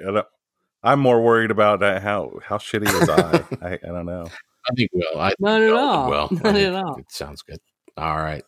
[0.83, 2.01] I don't- I'm more worried about that.
[2.01, 3.43] how how shitty was I.
[3.67, 3.73] I.
[3.73, 4.27] I don't know.
[4.69, 5.19] I think well.
[5.21, 6.09] I Not at well, all.
[6.09, 6.95] Well, Not think at all.
[6.97, 7.59] It sounds good.
[7.97, 8.43] All right.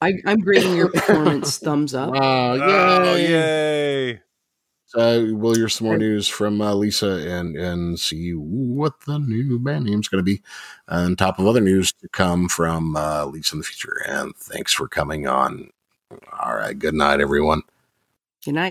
[0.00, 2.10] I, I'm grading your performance thumbs up.
[2.14, 2.18] Uh,
[2.60, 3.28] Oh, yay.
[4.12, 4.20] yay!
[4.86, 9.58] So we'll hear some more news from uh, Lisa and and see what the new
[9.58, 10.40] band name's going to be,
[10.88, 14.00] on top of other news to come from uh, Lisa in the future.
[14.08, 15.70] And thanks for coming on.
[16.40, 17.62] All right, good night, everyone.
[18.44, 18.66] Good night.